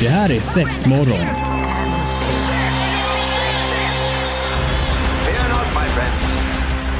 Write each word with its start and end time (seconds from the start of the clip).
Det 0.00 0.08
här 0.08 0.32
är 0.32 0.40
sex 0.40 0.86
morgon. 0.86 1.26
Fear 5.24 5.48
not, 5.48 5.66
my 5.74 5.88
friends. 5.94 6.36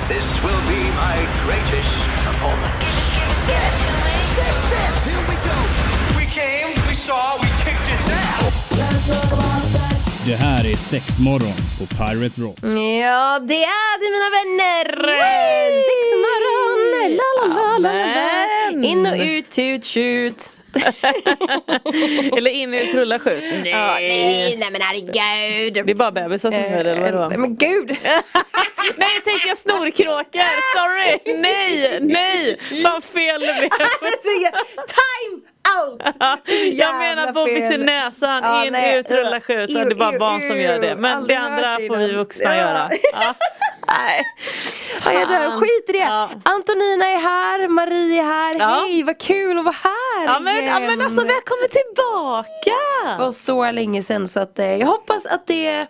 This 0.08 0.40
will 0.44 0.62
be 0.68 0.82
my 0.84 1.16
greatest 1.46 2.06
performance. 2.26 2.86
Six, 3.30 3.72
six, 4.36 4.54
six. 4.72 5.14
Here 5.14 5.24
we 5.28 5.36
go. 5.48 5.60
We 6.18 6.26
came, 6.26 6.68
we 6.88 6.94
saw, 6.94 7.38
we 7.42 7.48
kicked 7.64 7.88
its 7.94 8.08
ass. 8.08 8.54
Det 10.26 10.36
här 10.36 10.66
är 10.66 10.76
sex 10.76 11.18
morgon 11.18 11.54
på 11.78 11.86
Pirate 11.86 12.40
Rock. 12.40 12.58
Ja, 13.02 13.38
det 13.48 13.64
är 13.64 13.98
det 14.00 14.10
mina 14.14 14.30
vänner! 14.38 14.86
Sexmorgon! 15.88 17.16
La, 17.16 17.28
la, 17.38 17.46
la, 17.54 17.78
la, 17.78 17.92
la. 18.78 18.88
In 18.88 19.06
och 19.06 19.16
ut, 19.18 19.50
tut, 19.50 19.84
tjut. 19.84 20.52
Eller 22.36 22.50
in 22.50 22.74
i 22.74 22.92
rulla 22.92 23.18
skjut. 23.18 23.42
Nej. 23.62 23.70
Ja, 23.70 23.94
nej, 23.94 24.56
nej 24.56 24.68
men 24.72 24.80
herregud. 24.82 25.86
Det 25.86 25.92
är 25.92 25.94
bara 25.94 26.12
bebisar 26.12 26.50
som 26.50 26.60
hör 26.60 26.84
det 26.84 26.90
eller 26.90 27.12
vadå? 27.12 27.32
Eh, 27.34 27.38
Men 27.38 27.56
gud! 27.56 27.90
Nej 28.96 29.20
tänker 29.24 29.48
jag 29.48 29.58
snorkråkor, 29.58 30.76
sorry! 30.76 31.38
Nej, 31.40 31.98
nej! 32.00 32.58
Fan 32.82 33.02
fel. 33.02 33.40
Time 33.40 33.70
out! 35.80 36.02
Jag 36.72 36.94
menar 36.98 37.32
bobbis 37.32 37.74
i 37.74 37.78
näsan, 37.78 38.40
Ja, 38.44 38.64
in, 38.66 38.72
nej. 38.72 38.98
ut, 38.98 39.10
rulla 39.10 39.40
skjut. 39.40 39.70
Och 39.76 39.84
det 39.86 39.90
är 39.90 39.94
bara 39.94 40.18
barn 40.18 40.40
som 40.40 40.60
gör 40.60 40.78
det. 40.80 40.96
Men 40.96 41.26
det 41.26 41.34
andra 41.34 41.76
får 41.88 41.96
vi 41.96 42.12
vuxna 42.12 42.56
göra. 42.56 42.88
Nej. 43.88 44.24
Ja, 45.04 45.12
jag 45.12 45.28
dör, 45.28 45.60
skit 45.60 45.84
i 45.88 45.92
det. 45.92 45.98
Ja. 45.98 46.30
Antonina 46.42 47.06
är 47.10 47.18
här, 47.18 47.68
Marie 47.68 48.20
är 48.20 48.24
här. 48.24 48.58
Ja. 48.58 48.66
Hej, 48.86 49.02
vad 49.02 49.18
kul 49.18 49.58
att 49.58 49.64
vara 49.64 49.76
här 49.82 50.26
Ja 50.26 50.38
men, 50.40 50.66
ja 50.66 50.80
men 50.80 51.00
alltså 51.00 51.26
välkommen 51.26 51.68
tillbaka! 51.70 53.16
Det 53.18 53.24
var 53.24 53.30
så 53.32 53.70
länge 53.70 54.02
sedan 54.02 54.28
så 54.28 54.40
att 54.40 54.58
eh, 54.58 54.74
jag 54.76 54.86
hoppas 54.86 55.26
att 55.26 55.46
det 55.46 55.86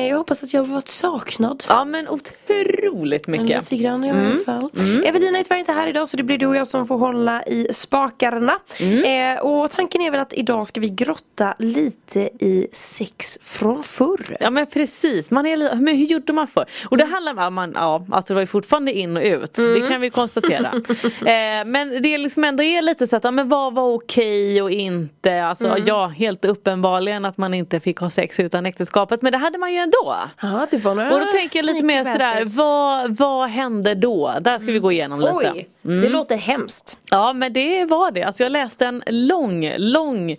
Jag 0.00 0.18
hoppas 0.18 0.42
att 0.42 0.52
jag 0.52 0.62
har 0.62 0.74
varit 0.74 0.88
saknad. 0.88 1.64
Ja 1.68 1.84
men 1.84 2.08
otroligt 2.08 3.26
mycket. 3.26 3.48
Lite 3.48 3.76
grann 3.76 4.04
i 4.04 4.10
alla 4.10 4.44
fall. 4.44 4.70
Evelina 5.04 5.38
är 5.38 5.42
tyvärr 5.42 5.58
inte 5.58 5.72
här 5.72 5.88
idag 5.88 6.08
så 6.08 6.16
det 6.16 6.22
blir 6.22 6.38
du 6.38 6.46
och 6.46 6.56
jag 6.56 6.66
som 6.66 6.86
får 6.86 6.98
hålla 6.98 7.42
i 7.42 7.68
spakarna. 7.72 8.58
Eh, 8.78 9.40
och 9.40 9.70
tanken 9.70 10.00
är 10.00 10.10
väl 10.10 10.20
att 10.20 10.32
idag 10.32 10.66
ska 10.66 10.80
vi 10.80 10.88
grotta 10.88 11.54
lite 11.58 12.20
i 12.20 12.68
sex 12.72 13.38
från 13.42 13.82
förr. 13.82 14.36
Ja 14.40 14.50
men 14.50 14.66
precis, 14.66 15.30
man 15.30 15.46
är, 15.46 15.76
men 15.76 15.96
hur 15.96 16.04
gjorde 16.04 16.32
man 16.32 16.46
för? 16.46 16.64
Och 16.88 16.96
det 16.96 17.04
handlar 17.04 17.46
om, 17.46 17.54
man, 17.54 17.72
ja 17.74 18.06
alltså 18.10 18.32
det 18.32 18.34
var 18.34 18.40
ju 18.42 18.46
fortfarande 18.46 18.92
in 18.92 19.16
och 19.16 19.22
ut, 19.22 19.54
det 19.54 19.88
kan 19.88 20.00
vi 20.00 20.10
konstatera. 20.10 20.72
eh, 21.18 21.64
men 21.66 22.02
det 22.02 22.14
är 22.14 22.18
liksom 22.18 22.44
ändå 22.44 22.62
är 22.62 22.82
lite 22.82 23.06
så 23.06 23.16
att, 23.16 23.24
ja, 23.24 23.30
men 23.30 23.48
vad 23.48 23.74
var 23.74 23.94
okej 23.94 24.62
och 24.62 24.70
inte? 24.70 25.44
Alltså 25.44 25.76
ja, 25.86 26.06
helt 26.06 26.44
uppenbarligen 26.44 27.24
att 27.24 27.38
man 27.38 27.54
inte 27.54 27.80
fick 27.80 27.98
ha 27.98 28.10
sex 28.10 28.40
utan 28.40 28.66
äktenskapet, 28.66 29.22
men 29.22 29.32
det 29.32 29.38
hade 29.38 29.58
man 29.58 29.72
ju 29.72 29.83
ändå. 29.84 30.16
Ja, 30.42 30.66
det 30.70 30.76
var 30.78 30.94
några 30.94 31.14
Och 31.14 31.20
då 31.20 31.26
tänker 31.26 31.58
jag 31.58 31.66
lite 31.66 31.84
mer 31.84 32.04
sådär, 32.04 32.44
vad, 32.56 33.16
vad 33.16 33.48
hände 33.48 33.94
då? 33.94 34.34
Där 34.40 34.58
ska 34.58 34.72
vi 34.72 34.78
gå 34.78 34.92
igenom 34.92 35.20
lite. 35.20 35.52
Oj, 35.54 35.68
det 35.82 36.08
låter 36.08 36.36
hemskt. 36.36 36.98
Ja 37.10 37.32
men 37.32 37.52
det 37.52 37.84
var 37.84 38.10
det. 38.10 38.22
Alltså 38.22 38.42
jag 38.42 38.52
läste 38.52 38.86
en 38.86 39.02
lång, 39.06 39.72
lång 39.76 40.36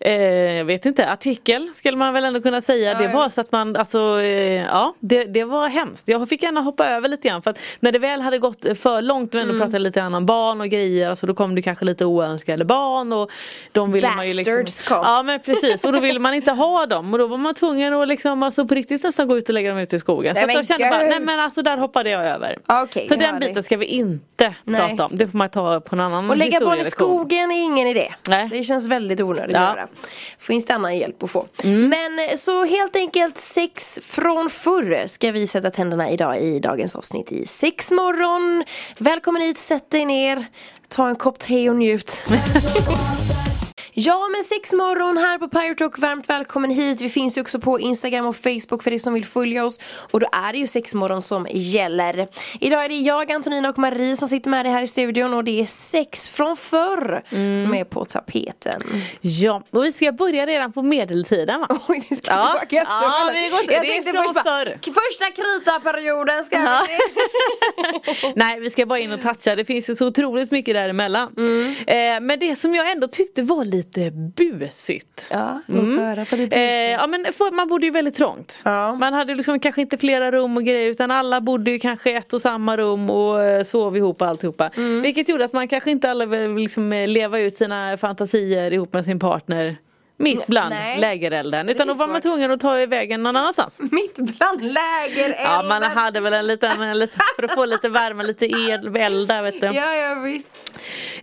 Eh, 0.00 0.12
jag 0.56 0.64
vet 0.64 0.86
inte, 0.86 1.10
artikel 1.12 1.70
skulle 1.74 1.96
man 1.96 2.14
väl 2.14 2.24
ändå 2.24 2.40
kunna 2.42 2.60
säga. 2.60 2.94
det 2.94 3.04
ja. 3.04 3.12
var 3.12 3.28
så 3.28 3.40
att 3.40 3.52
man, 3.52 3.76
alltså, 3.76 4.20
eh, 4.22 4.62
ja 4.64 4.94
det, 5.00 5.24
det 5.24 5.44
var 5.44 5.68
hemskt. 5.68 6.08
Jag 6.08 6.28
fick 6.28 6.42
gärna 6.42 6.60
hoppa 6.60 6.86
över 6.88 7.08
lite 7.08 7.28
grann 7.28 7.42
för 7.42 7.50
att 7.50 7.58
när 7.80 7.92
det 7.92 7.98
väl 7.98 8.20
hade 8.20 8.38
gått 8.38 8.66
för 8.78 9.02
långt 9.02 9.34
och 9.34 9.40
ändå 9.40 9.54
Mm. 9.54 9.60
pratade 9.66 9.78
lite 9.78 10.00
grann 10.00 10.14
om 10.14 10.26
barn 10.26 10.60
och 10.60 10.68
grejer, 10.68 11.10
alltså 11.10 11.26
då 11.26 11.34
kom 11.34 11.54
det 11.54 11.62
kanske 11.62 11.84
lite 11.84 12.04
oönskade 12.04 12.64
barn 12.64 13.12
och 13.12 13.30
de 13.72 13.92
ville 13.92 14.10
man 14.16 14.26
ju 14.28 14.34
liksom 14.34 14.54
Bastards 14.54 14.82
kom. 14.82 14.98
Ja 15.04 15.22
men 15.22 15.40
precis 15.40 15.84
och 15.84 15.92
då 15.92 16.00
ville 16.00 16.20
man 16.20 16.34
inte 16.34 16.50
ha 16.52 16.86
dem 16.86 17.12
och 17.12 17.18
då 17.18 17.26
var 17.26 17.36
man 17.36 17.54
tvungen 17.54 17.94
att 17.94 18.08
liksom 18.08 18.42
alltså 18.42 18.66
på 18.66 18.74
riktigt 18.74 19.02
nästan 19.02 19.28
gå 19.28 19.38
ut 19.38 19.48
och 19.48 19.54
lägga 19.54 19.70
dem 19.70 19.78
ute 19.78 19.96
i 19.96 19.98
skogen. 19.98 20.32
Nej, 20.34 20.42
så 20.42 20.46
men 20.46 20.56
jag 20.56 20.66
kände 20.66 20.90
bara, 20.90 21.02
nej 21.02 21.20
men 21.20 21.40
alltså 21.40 21.62
där 21.62 21.76
hoppade 21.78 22.10
jag 22.10 22.26
över. 22.26 22.58
Okej, 22.66 23.08
så 23.08 23.14
jag 23.14 23.20
den 23.20 23.38
biten 23.40 23.62
ska 23.62 23.76
vi 23.76 23.86
inte 23.86 24.54
Nej. 24.64 24.80
prata 24.88 25.04
om. 25.06 25.10
Det 25.18 25.28
får 25.28 25.38
man 25.38 25.48
ta 25.50 25.80
på 25.80 25.94
en 25.96 26.00
annan 26.00 26.30
Och 26.30 26.36
lägga 26.36 26.60
barn 26.60 26.80
i 26.80 26.84
skogen 26.84 27.50
är 27.50 27.62
ingen 27.64 27.88
idé. 27.88 28.14
Nej. 28.28 28.48
Det 28.52 28.62
känns 28.62 28.88
väldigt 28.88 29.20
onödigt 29.20 29.52
Ja. 29.52 29.60
att 29.60 29.76
göra. 29.76 29.85
Finns 30.38 30.64
det 30.64 30.74
annan 30.74 30.98
hjälp 30.98 31.22
att 31.22 31.30
få. 31.30 31.46
Mm. 31.64 31.88
Men 31.88 32.38
så 32.38 32.64
helt 32.64 32.96
enkelt 32.96 33.38
sex 33.38 33.98
från 34.02 34.50
förr 34.50 35.06
ska 35.06 35.30
vi 35.32 35.46
sätta 35.46 35.70
tänderna 35.70 36.10
idag 36.10 36.40
i 36.40 36.60
dagens 36.60 36.96
avsnitt 36.96 37.32
i 37.32 37.46
sex 37.46 37.90
morgon 37.90 38.64
Välkommen 38.98 39.42
hit, 39.42 39.58
sätt 39.58 39.90
dig 39.90 40.04
ner, 40.04 40.46
ta 40.88 41.08
en 41.08 41.16
kopp 41.16 41.38
te 41.38 41.70
och 41.70 41.76
njut. 41.76 42.24
Ja 43.98 44.28
men 44.28 44.44
sexmorgon 44.44 45.16
här 45.18 45.38
på 45.38 45.48
Pirate 45.48 45.84
Rock, 45.84 45.98
varmt 45.98 46.28
välkommen 46.30 46.70
hit. 46.70 47.00
Vi 47.00 47.08
finns 47.08 47.36
ju 47.38 47.40
också 47.40 47.60
på 47.60 47.80
Instagram 47.80 48.26
och 48.26 48.36
Facebook 48.36 48.82
för 48.82 48.92
er 48.92 48.98
som 48.98 49.14
vill 49.14 49.24
följa 49.24 49.64
oss. 49.64 49.80
Och 50.10 50.20
då 50.20 50.26
är 50.32 50.52
det 50.52 50.58
ju 50.58 50.66
sexmorgon 50.66 51.22
som 51.22 51.46
gäller. 51.50 52.28
Idag 52.60 52.84
är 52.84 52.88
det 52.88 52.94
jag, 52.94 53.32
Antonina 53.32 53.68
och 53.68 53.78
Marie 53.78 54.16
som 54.16 54.28
sitter 54.28 54.50
med 54.50 54.64
dig 54.66 54.72
här 54.72 54.82
i 54.82 54.86
studion 54.86 55.34
och 55.34 55.44
det 55.44 55.60
är 55.60 55.66
sex 55.66 56.30
från 56.30 56.56
förr 56.56 57.22
som 57.64 57.74
är 57.74 57.84
på 57.84 58.04
tapeten. 58.04 58.82
Ja, 59.20 59.62
och 59.70 59.84
vi 59.84 59.92
ska 59.92 60.12
börja 60.12 60.46
redan 60.46 60.72
på 60.72 60.82
medeltiden 60.82 61.60
va? 61.60 61.66
Oj, 61.88 62.06
vi 62.10 62.16
ska 62.16 62.32
Ja. 62.32 62.56
tillbaka 62.68 62.90
Ja, 62.90 63.30
vi 63.32 63.48
går 63.48 63.60
inte- 63.60 63.74
Jag 63.74 63.82
det 63.82 63.88
är 63.88 63.92
tänkte 64.02 64.12
från 64.12 64.34
först 64.34 64.46
förr. 64.46 64.78
första 64.82 65.42
kritaperioden 65.42 66.44
ska 66.44 66.56
Ja. 66.58 66.86
vi. 66.88 68.32
Nej 68.36 68.60
vi 68.60 68.70
ska 68.70 68.86
bara 68.86 68.98
in 68.98 69.12
och 69.12 69.22
toucha, 69.22 69.56
det 69.56 69.64
finns 69.64 69.90
ju 69.90 69.96
så 69.96 70.06
otroligt 70.06 70.50
mycket 70.50 70.74
däremellan. 70.74 71.32
Mm. 71.36 71.74
Eh, 71.86 72.20
men 72.20 72.38
det 72.38 72.56
som 72.56 72.74
jag 72.74 72.90
ändå 72.90 73.08
tyckte 73.08 73.42
var 73.42 73.64
lite 73.64 73.85
busigt. 74.36 75.28
Ja, 75.30 75.60
låt 75.66 75.98
höra 75.98 76.24
för 76.24 76.36
det 76.36 76.56
Eh, 76.56 76.92
ja 76.92 77.06
men 77.06 77.24
för, 77.32 77.56
man 77.56 77.68
bodde 77.68 77.86
ju 77.86 77.92
väldigt 77.92 78.14
trångt. 78.14 78.62
Ja. 78.64 78.94
Man 78.94 79.12
hade 79.12 79.34
liksom 79.34 79.60
kanske 79.60 79.80
inte 79.80 79.98
flera 79.98 80.32
rum 80.32 80.56
och 80.56 80.64
grejer 80.64 80.90
utan 80.90 81.10
alla 81.10 81.40
bodde 81.40 81.70
ju 81.70 81.78
kanske 81.78 82.16
ett 82.16 82.32
och 82.32 82.42
samma 82.42 82.76
rum 82.76 83.10
och 83.10 83.42
eh, 83.42 83.64
sov 83.64 83.96
ihop 83.96 84.22
och 84.22 84.28
alltihopa. 84.28 84.70
Mm. 84.76 85.02
Vilket 85.02 85.28
gjorde 85.28 85.44
att 85.44 85.52
man 85.52 85.68
kanske 85.68 85.90
inte 85.90 86.10
alla 86.10 86.26
vill 86.26 86.54
liksom 86.54 86.92
eh, 86.92 87.08
leva 87.08 87.40
ut 87.40 87.54
sina 87.54 87.96
fantasier 87.96 88.72
ihop 88.72 88.92
med 88.92 89.04
sin 89.04 89.18
partner 89.18 89.76
mitt 90.16 90.46
bland 90.46 90.70
nej. 90.70 91.00
lägerelden. 91.00 91.68
Utan 91.68 91.86
då 91.86 91.94
var 91.94 92.06
man 92.06 92.20
tvungen 92.20 92.50
att 92.50 92.60
ta 92.60 92.78
ivägen 92.78 93.22
någon 93.22 93.36
annans. 93.36 93.58
Mitt 93.78 94.14
bland 94.14 94.62
lägerelden. 94.62 95.42
Ja 95.44 95.62
man 95.68 95.82
hade 95.82 96.20
väl 96.20 96.32
en 96.32 96.46
liten, 96.46 96.82
en 96.82 96.98
liten 96.98 97.20
för 97.36 97.42
att 97.42 97.54
få 97.54 97.64
lite 97.64 97.88
värme, 97.88 98.22
lite 98.24 98.46
el, 98.46 98.96
eld 98.96 99.28
där 99.28 99.42
vet 99.42 99.60
du. 99.60 99.66
Ja, 99.66 99.94
ja 99.94 100.14
visst. 100.14 100.72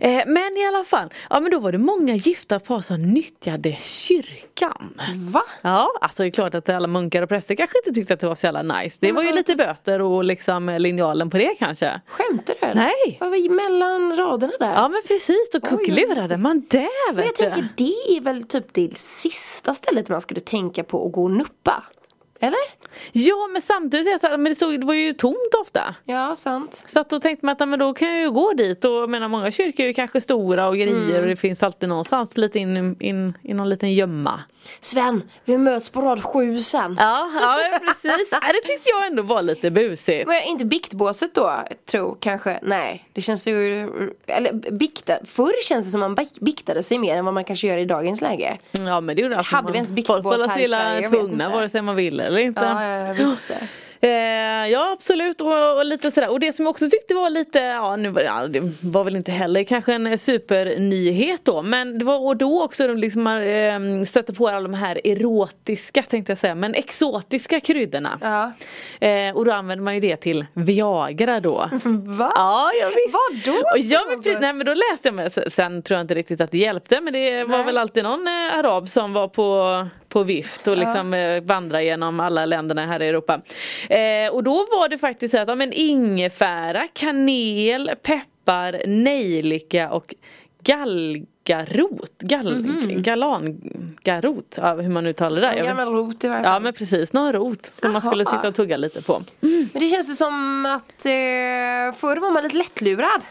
Eh, 0.00 0.22
men 0.26 0.56
i 0.56 0.66
alla 0.66 0.84
fall, 0.84 1.08
ja 1.30 1.40
men 1.40 1.50
då 1.50 1.58
var 1.58 1.72
det 1.72 1.78
många 1.78 2.14
gifta 2.14 2.60
par 2.60 2.80
som 2.80 3.02
nyttjade 3.02 3.76
kyrkan. 3.80 5.00
Va? 5.14 5.42
Ja, 5.62 5.88
alltså 6.00 6.22
det 6.22 6.28
är 6.28 6.30
klart 6.30 6.54
att 6.54 6.68
alla 6.68 6.88
munkar 6.88 7.22
och 7.22 7.28
präster 7.28 7.54
kanske 7.54 7.78
inte 7.78 7.92
tyckte 7.92 8.14
att 8.14 8.20
det 8.20 8.26
var 8.26 8.34
så 8.34 8.46
jävla 8.46 8.62
nice. 8.62 8.98
Det 9.00 9.12
var 9.12 9.22
ju 9.22 9.32
lite 9.32 9.56
böter 9.56 10.02
och 10.02 10.24
liksom 10.24 10.68
eh, 10.68 10.80
linjalen 10.80 11.30
på 11.30 11.38
det 11.38 11.54
kanske. 11.58 12.00
Skämtar 12.06 12.54
du 12.60 12.66
eller? 12.66 12.74
Nej. 12.74 13.16
Vad 13.20 13.30
var 13.30 13.50
mellan 13.50 14.16
raderna 14.16 14.52
där? 14.60 14.72
Ja 14.74 14.88
men 14.88 15.02
precis, 15.08 15.50
då 15.52 15.60
kuckelurade 15.60 16.36
man 16.36 16.66
det 16.70 16.78
Men 16.78 16.88
jag 17.06 17.14
vet 17.24 17.36
du. 17.38 17.44
tänker 17.44 17.68
det 17.76 18.16
är 18.16 18.20
väl 18.20 18.42
typ 18.42 18.66
det 18.72 18.83
till 18.88 18.96
sista 18.96 19.74
stället 19.74 20.08
man 20.08 20.20
skulle 20.20 20.40
tänka 20.40 20.84
på 20.84 21.06
att 21.06 21.12
gå 21.12 21.24
och 21.24 21.30
nuppa. 21.30 21.84
Eller? 22.40 22.58
Ja 23.12 23.46
men 23.52 23.62
samtidigt, 23.62 24.22
men 24.22 24.44
det, 24.44 24.54
stod, 24.54 24.80
det 24.80 24.86
var 24.86 24.94
ju 24.94 25.12
tomt 25.12 25.54
ofta. 25.60 25.94
Ja, 26.04 26.36
sant. 26.36 26.82
Så 26.86 27.00
att 27.00 27.10
då 27.10 27.20
tänkte 27.20 27.46
man 27.46 27.52
att 27.60 27.68
men 27.68 27.78
då 27.78 27.94
kan 27.94 28.08
jag 28.08 28.20
ju 28.20 28.30
gå 28.30 28.52
dit 28.52 28.84
och 28.84 28.92
jag 28.92 29.10
menar 29.10 29.28
många 29.28 29.50
kyrkor 29.50 29.84
är 29.84 29.86
ju 29.88 29.94
kanske 29.94 30.20
stora 30.20 30.68
och 30.68 30.74
grejer 30.76 30.94
Mm. 31.10 31.20
och 31.22 31.26
det 31.28 31.36
finns 31.36 31.62
alltid 31.62 31.88
någonstans 31.88 32.36
lite 32.36 32.58
in, 32.58 32.96
in, 33.00 33.38
i 33.42 33.54
någon 33.54 33.68
liten 33.68 33.92
gömma. 33.94 34.40
Sven, 34.80 35.22
vi 35.44 35.58
möts 35.58 35.90
på 35.90 36.00
rad 36.00 36.24
sju 36.24 36.58
sen. 36.60 36.96
Ja, 37.00 37.30
ja 37.40 37.78
precis. 37.80 38.30
Det 38.30 38.68
tyckte 38.68 38.90
jag 38.90 39.06
ändå 39.06 39.22
var 39.22 39.42
lite 39.42 39.70
busigt. 39.70 40.26
Men 40.28 40.42
inte 40.42 40.64
biktbåset 40.64 41.34
då, 41.34 41.54
tror 41.90 42.16
kanske. 42.20 42.58
Nej, 42.62 43.08
det 43.12 43.20
känns 43.20 43.46
ju... 43.48 43.88
Eller 44.26 44.52
bikta. 44.72 45.18
Förr 45.24 45.62
känns 45.64 45.86
det 45.86 45.90
som 45.90 46.00
man 46.00 46.14
bik- 46.16 46.40
biktade 46.40 46.82
sig 46.82 46.98
mer 46.98 47.16
än 47.16 47.24
vad 47.24 47.34
man 47.34 47.44
kanske 47.44 47.66
gör 47.66 47.76
i 47.78 47.84
dagens 47.84 48.20
läge. 48.20 48.58
Ja 48.72 49.00
men 49.00 49.16
det 49.16 49.22
gjorde 49.22 49.36
alltså 49.38 49.56
Hade 49.56 49.72
vi 49.72 49.76
ens 49.78 49.90
man- 49.90 49.94
biktbås 49.94 50.22
Folk 50.22 50.24
var 50.40 50.48
så 50.48 50.58
illa 50.58 51.08
tvungna 51.08 51.48
vare 51.50 51.68
sig 51.68 51.82
man 51.82 51.96
vill 51.96 52.22
eller 52.24 52.38
inte. 52.38 52.60
Ja, 52.60 53.06
ja, 53.06 53.12
visst 53.12 53.48
det. 53.48 53.68
Eh, 54.04 54.70
ja 54.70 54.92
absolut 54.92 55.40
och, 55.40 55.76
och 55.76 55.84
lite 55.84 56.10
sådär 56.10 56.28
och 56.28 56.40
det 56.40 56.52
som 56.52 56.64
jag 56.64 56.70
också 56.70 56.90
tyckte 56.90 57.14
var 57.14 57.30
lite, 57.30 57.58
ja 57.58 57.96
nu 57.96 58.08
var 58.08 58.20
det, 58.20 58.26
ja, 58.26 58.46
det 58.46 58.60
var 58.80 59.04
väl 59.04 59.16
inte 59.16 59.32
heller 59.32 59.64
kanske 59.64 59.94
en 59.94 60.18
supernyhet 60.18 61.44
då 61.44 61.62
men 61.62 61.98
det 61.98 62.04
var 62.04 62.18
och 62.18 62.36
då 62.36 62.62
också 62.62 62.88
de 62.88 62.98
liksom 62.98 63.26
eh, 63.26 64.04
stötte 64.04 64.32
på 64.32 64.48
alla 64.48 64.60
de 64.60 64.74
här 64.74 65.00
erotiska 65.04 66.02
tänkte 66.02 66.30
jag 66.30 66.38
säga 66.38 66.54
men 66.54 66.74
exotiska 66.74 67.60
kryddorna. 67.60 68.18
Ja. 68.22 68.52
Eh, 69.08 69.36
och 69.36 69.44
då 69.44 69.52
använder 69.52 69.84
man 69.84 69.94
ju 69.94 70.00
det 70.00 70.16
till 70.16 70.46
Viagra 70.54 71.40
då. 71.40 71.70
Va? 71.84 72.32
Ja, 72.34 72.70
jag 72.80 72.88
visst. 72.88 73.16
Vadå? 73.46 73.58
Och 73.72 73.78
ja, 73.78 74.00
men, 74.08 74.22
precis, 74.22 74.40
nej, 74.40 74.52
men 74.52 74.66
då 74.66 74.74
läste 74.74 75.08
jag 75.08 75.14
med, 75.14 75.52
sen 75.52 75.82
tror 75.82 75.96
jag 75.96 76.04
inte 76.04 76.14
riktigt 76.14 76.40
att 76.40 76.50
det 76.50 76.58
hjälpte 76.58 77.00
men 77.00 77.12
det 77.12 77.44
var 77.44 77.56
Nej. 77.56 77.66
väl 77.66 77.78
alltid 77.78 78.02
någon 78.02 78.26
eh, 78.26 78.58
arab 78.58 78.88
som 78.88 79.12
var 79.12 79.28
på, 79.28 79.88
på 80.14 80.22
vift 80.22 80.68
och 80.68 80.76
liksom 80.76 81.14
eh, 81.14 81.42
vandra 81.42 81.82
genom 81.82 82.20
alla 82.20 82.46
länderna 82.46 82.86
här 82.86 83.02
i 83.02 83.08
Europa. 83.08 83.40
Eh, 83.88 84.32
och 84.32 84.44
då 84.44 84.54
var 84.54 84.88
det 84.88 84.98
faktiskt 84.98 85.32
så 85.32 85.38
att 85.38 85.48
ja, 85.48 85.54
men 85.54 85.72
ingefära, 85.72 86.88
kanel, 86.92 87.90
peppar, 88.02 88.82
nejlika 88.86 89.90
och 89.90 90.14
gall 90.64 91.26
garot, 91.46 92.18
gal, 92.20 92.56
Mhm. 92.62 93.02
galan, 93.02 93.60
garot, 94.02 94.54
ja, 94.60 94.74
hur 94.74 94.88
man 94.90 95.06
uttalar 95.06 95.40
det. 95.40 95.46
En 95.48 95.66
gammal 95.66 95.88
rot 95.88 96.24
i 96.24 96.28
varje 96.28 96.42
fall. 96.44 96.52
Ja 96.52 96.60
men 96.60 96.72
precis, 96.72 97.12
någon 97.12 97.32
rot 97.32 97.66
som 97.66 97.92
man 97.92 98.02
skulle 98.02 98.24
sitta 98.24 98.48
och 98.48 98.54
tugga 98.54 98.76
lite 98.76 99.02
på. 99.02 99.22
Men 99.40 99.68
det 99.72 99.88
känns 99.90 100.10
ju 100.10 100.14
som 100.14 100.66
att 100.66 101.06
eh, 101.06 101.92
förr 102.00 102.20
var 102.20 102.30
man 102.30 102.42
lite 102.42 102.56
lättlurad. 102.56 103.24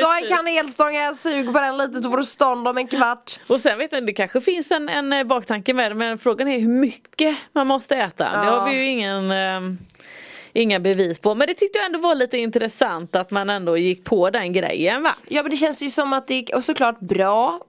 Ta 0.00 0.16
en 0.22 0.28
kanelstång 0.28 0.94
här, 0.96 1.12
sug 1.12 1.46
på 1.52 1.58
den 1.60 1.76
lite 1.78 2.02
så 2.02 2.10
får 2.10 2.16
du 2.16 2.24
stånd 2.24 2.68
om 2.68 2.76
en 2.78 2.86
kvart. 2.88 3.40
Och 3.48 3.60
sen 3.60 3.78
vet 3.78 3.92
jag, 3.92 4.06
det 4.06 4.12
kanske 4.12 4.40
finns 4.40 4.70
en, 4.70 4.88
en 4.88 5.12
eh, 5.12 5.24
baktanke 5.24 5.74
med 5.74 5.90
det 5.90 5.94
men 5.94 6.18
frågan 6.18 6.48
är 6.48 6.58
hur 6.60 6.68
mycket 6.68 7.36
man 7.52 7.66
måste 7.66 7.96
äta. 7.96 8.24
Det 8.24 8.30
Ja. 8.46 8.58
har 8.60 8.68
vi 8.70 8.76
ju 8.76 8.86
ingen 8.86 9.30
eh, 9.30 9.60
Inga 10.56 10.80
bevis 10.80 11.18
på 11.18 11.34
men 11.34 11.46
det 11.46 11.54
tyckte 11.54 11.78
jag 11.78 11.86
ändå 11.86 11.98
var 11.98 12.14
lite 12.14 12.38
intressant 12.38 13.16
att 13.16 13.30
man 13.30 13.50
ändå 13.50 13.76
gick 13.76 14.04
på 14.04 14.30
den 14.30 14.52
grejen 14.52 15.02
va? 15.02 15.14
Ja 15.28 15.42
men 15.42 15.50
det 15.50 15.56
känns 15.56 15.82
ju 15.82 15.90
som 15.90 16.12
att 16.12 16.28
det 16.28 16.34
är 16.52 16.60
såklart 16.60 17.00
bra. 17.00 17.60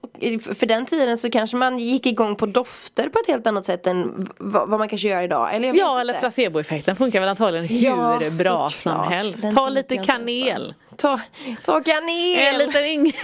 För 0.54 0.66
den 0.66 0.86
tiden 0.86 1.18
så 1.18 1.30
kanske 1.30 1.56
man 1.56 1.78
gick 1.78 2.06
igång 2.06 2.36
på 2.36 2.46
dofter 2.46 3.08
på 3.08 3.18
ett 3.18 3.26
helt 3.26 3.46
annat 3.46 3.66
sätt 3.66 3.86
än 3.86 4.28
vad 4.38 4.78
man 4.78 4.88
kanske 4.88 5.08
gör 5.08 5.22
idag. 5.22 5.54
Eller 5.54 5.74
Ja 5.74 6.00
eller 6.00 6.14
placeboeffekten 6.14 6.96
funkar 6.96 7.20
väl 7.20 7.28
antagligen 7.28 7.66
hur 7.66 7.78
Ja, 7.78 8.20
bra 8.44 8.70
som 8.70 9.00
helst. 9.00 9.42
Den 9.42 9.54
Ta 9.54 9.68
lite 9.68 9.96
kanel. 9.96 10.74
Ta, 10.98 11.20
ta 11.64 11.80
kanel! 11.80 12.38
En 12.38 12.58
liten 12.58 12.86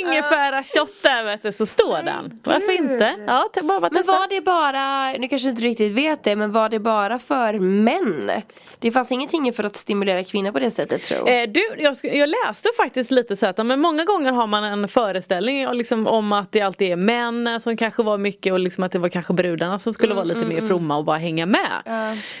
ingefära 0.00 0.64
shot 0.64 1.02
där 1.02 1.24
vet 1.24 1.42
du, 1.42 1.52
så 1.52 1.66
står 1.66 2.02
den. 2.02 2.40
Varför 2.44 2.72
inte? 2.72 3.14
Ja, 3.26 3.48
bara, 3.62 3.80
bara 3.80 3.90
Men 3.92 4.06
var 4.06 4.28
det 4.28 4.40
bara, 4.40 5.12
nu 5.12 5.28
kanske 5.28 5.48
inte 5.48 5.62
riktigt 5.62 5.92
vet 5.92 6.24
det, 6.24 6.36
men 6.36 6.52
var 6.52 6.68
det 6.68 6.78
bara 6.78 7.18
för 7.18 7.58
män? 7.58 8.30
Det 8.78 8.90
fanns 8.90 9.12
ingenting 9.12 9.52
för 9.52 9.64
att 9.64 9.76
stimulera 9.76 10.24
kvinnor 10.24 10.52
på 10.52 10.58
det 10.58 10.70
sättet 10.70 11.02
tror 11.02 11.28
jag. 11.28 11.42
Eh, 11.42 11.48
du, 11.48 11.66
jag, 11.78 11.96
jag 12.02 12.28
läste 12.28 12.68
faktiskt 12.76 13.10
lite 13.10 13.36
så 13.36 13.46
att 13.46 13.66
men 13.66 13.80
många 13.80 14.04
gånger 14.04 14.32
har 14.32 14.46
man 14.46 14.64
en 14.64 14.88
föreställning 14.88 15.72
liksom, 15.72 16.06
om 16.06 16.32
att 16.32 16.52
det 16.52 16.60
alltid 16.60 16.92
är 16.92 16.96
män 16.96 17.60
som 17.60 17.76
kanske 17.76 18.02
var 18.02 18.18
mycket 18.18 18.52
och 18.52 18.60
liksom 18.60 18.84
att 18.84 18.92
det 18.92 18.98
var 18.98 19.08
kanske 19.08 19.32
brudarna 19.32 19.78
som 19.78 19.92
skulle 19.92 20.14
vara 20.14 20.24
lite 20.24 20.44
mer 20.44 20.68
fromma 20.68 20.96
och 20.96 21.04
bara 21.04 21.18
hänga 21.18 21.46
med. 21.46 21.82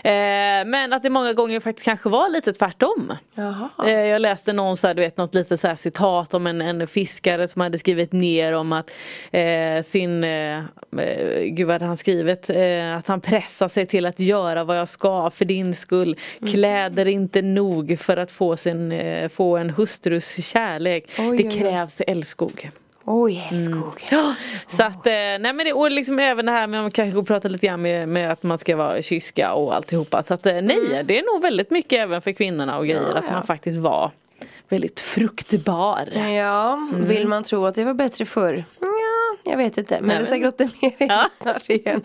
Eh, 0.04 0.66
men 0.66 0.92
att 0.92 1.02
det 1.02 1.10
många 1.10 1.32
gånger 1.32 1.60
faktiskt 1.60 1.84
kanske 1.84 2.08
var 2.08 2.28
lite 2.28 2.52
tvärtom. 2.52 3.12
Eh, 3.86 3.90
jag 3.90 4.20
läste 4.20 4.52
någon 4.52 4.76
så 4.76 4.86
här, 4.86 4.94
du 4.94 5.02
vet, 5.02 5.16
något 5.16 5.34
lite 5.34 5.56
så 5.56 5.68
här 5.68 5.74
citat 5.74 6.34
om 6.34 6.46
en, 6.46 6.60
en 6.60 6.86
fiskare 6.88 7.48
som 7.48 7.60
hade 7.60 7.78
skrivit 7.78 8.12
ner 8.12 8.52
om 8.52 8.72
att 8.72 8.90
eh, 9.30 9.82
sin, 9.84 10.24
eh, 10.24 10.58
eh, 10.58 11.42
gud 11.44 11.66
vad 11.66 11.74
hade 11.74 11.84
han 11.84 11.96
skrivit, 11.96 12.50
eh, 12.50 12.96
att 12.96 13.08
han 13.08 13.20
pressar 13.20 13.68
sig 13.68 13.86
till 13.86 14.06
att 14.06 14.20
göra 14.20 14.64
vad 14.64 14.78
jag 14.78 14.88
ska 14.88 15.30
för 15.30 15.44
din 15.44 15.74
skull. 15.74 16.16
Mm. 16.40 16.52
Kläder 16.52 17.06
inte 17.06 17.42
nog 17.42 17.98
för 17.98 18.16
att 18.16 18.32
få, 18.32 18.56
sin, 18.56 18.92
eh, 18.92 19.28
få 19.28 19.56
en 19.56 19.70
hustrus 19.70 20.46
kärlek. 20.46 21.04
Oj, 21.18 21.24
det 21.36 21.44
oj, 21.44 21.46
oj. 21.52 21.58
krävs 21.58 22.00
älskog. 22.00 22.70
Oj, 23.04 23.48
älskog. 23.52 24.04
Ja, 24.10 24.34
så 24.76 24.82
att, 24.82 25.06
eh, 25.06 25.12
nej 25.12 25.38
men 25.40 25.58
det, 25.58 25.72
och 25.72 25.90
liksom 25.90 26.18
även 26.18 26.46
det 26.46 26.52
här 26.52 26.66
med, 26.66 26.82
man 26.82 26.90
kanske 26.90 27.22
pratar 27.22 27.48
lite 27.48 27.66
grann 27.66 27.82
med, 27.82 28.08
med 28.08 28.32
att 28.32 28.42
man 28.42 28.58
ska 28.58 28.76
vara 28.76 29.02
kyska 29.02 29.52
och 29.52 29.74
alltihopa. 29.74 30.22
Så 30.22 30.34
att 30.34 30.46
eh, 30.46 30.52
nej, 30.54 31.02
det 31.04 31.18
är 31.18 31.32
nog 31.34 31.42
väldigt 31.42 31.70
mycket 31.70 31.98
även 32.00 32.22
för 32.22 32.32
kvinnorna 32.32 32.78
och 32.78 32.84
grejer 32.86 33.00
Mm. 33.00 33.10
Ja, 33.12 33.18
att 33.18 33.24
ja. 33.28 33.32
man 33.32 33.46
faktiskt 33.46 33.78
var 33.78 34.10
väldigt 34.68 35.00
fruktbar. 35.00 36.08
Ja, 36.14 36.72
Mm. 36.72 37.04
vill 37.08 37.26
man 37.28 37.42
tro 37.42 37.66
att 37.66 37.74
det 37.74 37.84
var 37.84 37.94
bättre 37.94 38.24
förr? 38.24 38.64
Ja, 38.80 39.50
jag 39.50 39.56
vet 39.56 39.78
inte. 39.78 39.94
Men 40.00 40.08
Nej, 40.08 40.16
det 40.16 40.20
men- 40.20 40.26
säkert 40.26 40.48
åt 40.48 40.58
det 40.58 40.70
mer 40.82 40.92
Ja. 41.08 41.26
snart 41.32 41.70
igen. 41.70 42.02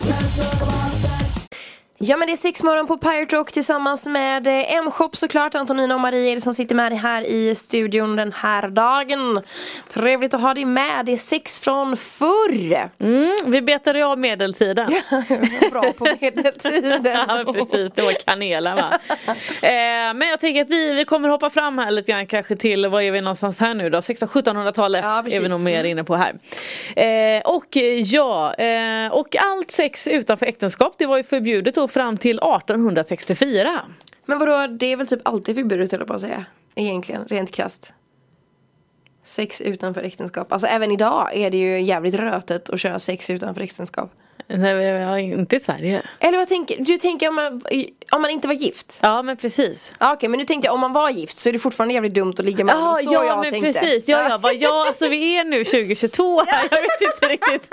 Ja 2.03 2.17
men 2.17 2.27
det 2.27 2.33
är 2.33 2.37
sexmorgon 2.37 2.87
på 2.87 2.97
Pirate 2.97 3.35
Rock 3.35 3.51
tillsammans 3.51 4.07
med 4.07 4.47
eh, 4.47 4.73
M-shop 4.73 5.09
såklart. 5.13 5.55
Antonina 5.55 5.95
och 5.95 6.01
Marie 6.01 6.31
är 6.31 6.35
det 6.35 6.41
som 6.41 6.53
sitter 6.53 6.75
med 6.75 6.91
dig 6.91 6.99
här 6.99 7.21
i 7.27 7.55
studion 7.55 8.15
den 8.15 8.33
här 8.33 8.67
dagen. 8.67 9.41
Trevligt 9.87 10.33
att 10.33 10.41
ha 10.41 10.53
dig 10.53 10.65
med. 10.65 11.05
Det 11.05 11.11
är 11.11 11.17
sex 11.17 11.59
från 11.59 11.97
förr. 11.97 12.89
Mm, 12.99 13.37
vi 13.45 13.61
betade 13.61 14.05
av 14.05 14.19
medeltiden. 14.19 14.87
Bra 15.71 15.91
på 15.97 16.07
medeltiden. 16.21 17.01
Ja 17.27 17.53
precis, 17.53 17.91
det 17.95 18.01
var 18.01 18.13
kanelen 18.25 18.75
va. 18.75 18.91
Eh, 19.61 20.13
men 20.13 20.21
jag 20.21 20.39
tänker 20.39 20.61
att 20.61 20.69
vi, 20.69 20.93
vi 20.93 21.05
kommer 21.05 21.29
hoppa 21.29 21.49
fram 21.49 21.77
här 21.77 21.91
lite 21.91 22.11
grann 22.11 22.27
kanske 22.27 22.55
till, 22.55 22.87
vad 22.87 23.03
är 23.03 23.11
vi 23.11 23.21
någonstans 23.21 23.59
här 23.59 23.73
nu 23.73 23.89
då? 23.89 23.99
1600-1700-talet 23.99 25.03
Ja, 25.03 25.17
är 25.19 25.41
vi 25.41 25.49
nog 25.49 25.59
mer 25.59 25.83
inne 25.83 26.03
på 26.03 26.15
här. 26.15 26.33
Eh, 26.95 27.41
och 27.41 27.77
ja, 28.05 28.53
eh, 28.53 29.11
och 29.11 29.35
allt 29.35 29.71
sex 29.71 30.07
utanför 30.07 30.45
äktenskap 30.45 30.95
det 30.97 31.05
var 31.05 31.17
ju 31.17 31.23
förbjudet 31.23 31.75
då 31.75 31.87
fram 31.91 32.17
till 32.17 32.37
1864. 32.37 33.81
Men 34.25 34.39
vadå, 34.39 34.67
det 34.67 34.85
är 34.85 34.97
väl 34.97 35.07
typ 35.07 35.27
alltid 35.27 35.55
förbjudet 35.55 35.91
höll 35.91 36.01
jag 36.01 36.07
på 36.07 36.13
att 36.13 36.21
säga. 36.21 36.45
Egentligen, 36.75 37.25
rent 37.25 37.51
krasst. 37.51 37.93
Sex 39.23 39.61
utanför 39.61 40.03
äktenskap. 40.03 40.51
Alltså 40.51 40.67
även 40.67 40.91
idag 40.91 41.29
är 41.33 41.51
det 41.51 41.57
ju 41.57 41.81
jävligt 41.81 42.15
rötet 42.15 42.69
att 42.69 42.79
köra 42.79 42.99
sex 42.99 43.29
utanför 43.29 43.61
äktenskap. 43.61 44.11
Nej, 44.47 44.75
ja, 44.85 45.19
inte 45.19 45.55
i 45.55 45.59
Sverige. 45.59 46.01
Eller 46.19 46.37
vad 46.37 46.47
tänker 46.47 46.77
du? 46.79 46.97
tänker 46.97 47.29
om 47.29 47.35
man, 47.35 47.61
om 48.11 48.21
man 48.21 48.31
inte 48.31 48.47
var 48.47 48.55
gift? 48.55 48.99
Ja 49.03 49.21
men 49.21 49.37
precis. 49.37 49.93
Ja, 49.99 50.13
Okej, 50.13 50.29
men 50.29 50.39
nu 50.39 50.45
tänkte 50.45 50.65
jag 50.67 50.73
om 50.73 50.79
man 50.81 50.93
var 50.93 51.09
gift 51.09 51.37
så 51.37 51.49
är 51.49 51.53
det 51.53 51.59
fortfarande 51.59 51.93
jävligt 51.93 52.13
dumt 52.13 52.33
att 52.39 52.45
ligga 52.45 52.63
med 52.65 52.75
Ja, 52.75 52.79
någon. 52.85 52.95
Så 52.95 53.13
ja 53.13 53.25
jag 53.25 53.39
men 53.39 53.51
tänkte. 53.51 53.73
precis, 53.79 54.07
ja, 54.07 54.27
ja, 54.29 54.37
vad 54.37 54.55
jag, 54.55 54.87
alltså 54.87 55.07
vi 55.07 55.37
är 55.37 55.43
nu 55.43 55.63
2022 55.63 56.41
här, 56.47 56.67
jag 56.71 56.81
vet 56.81 57.01
inte 57.13 57.27
riktigt. 57.27 57.67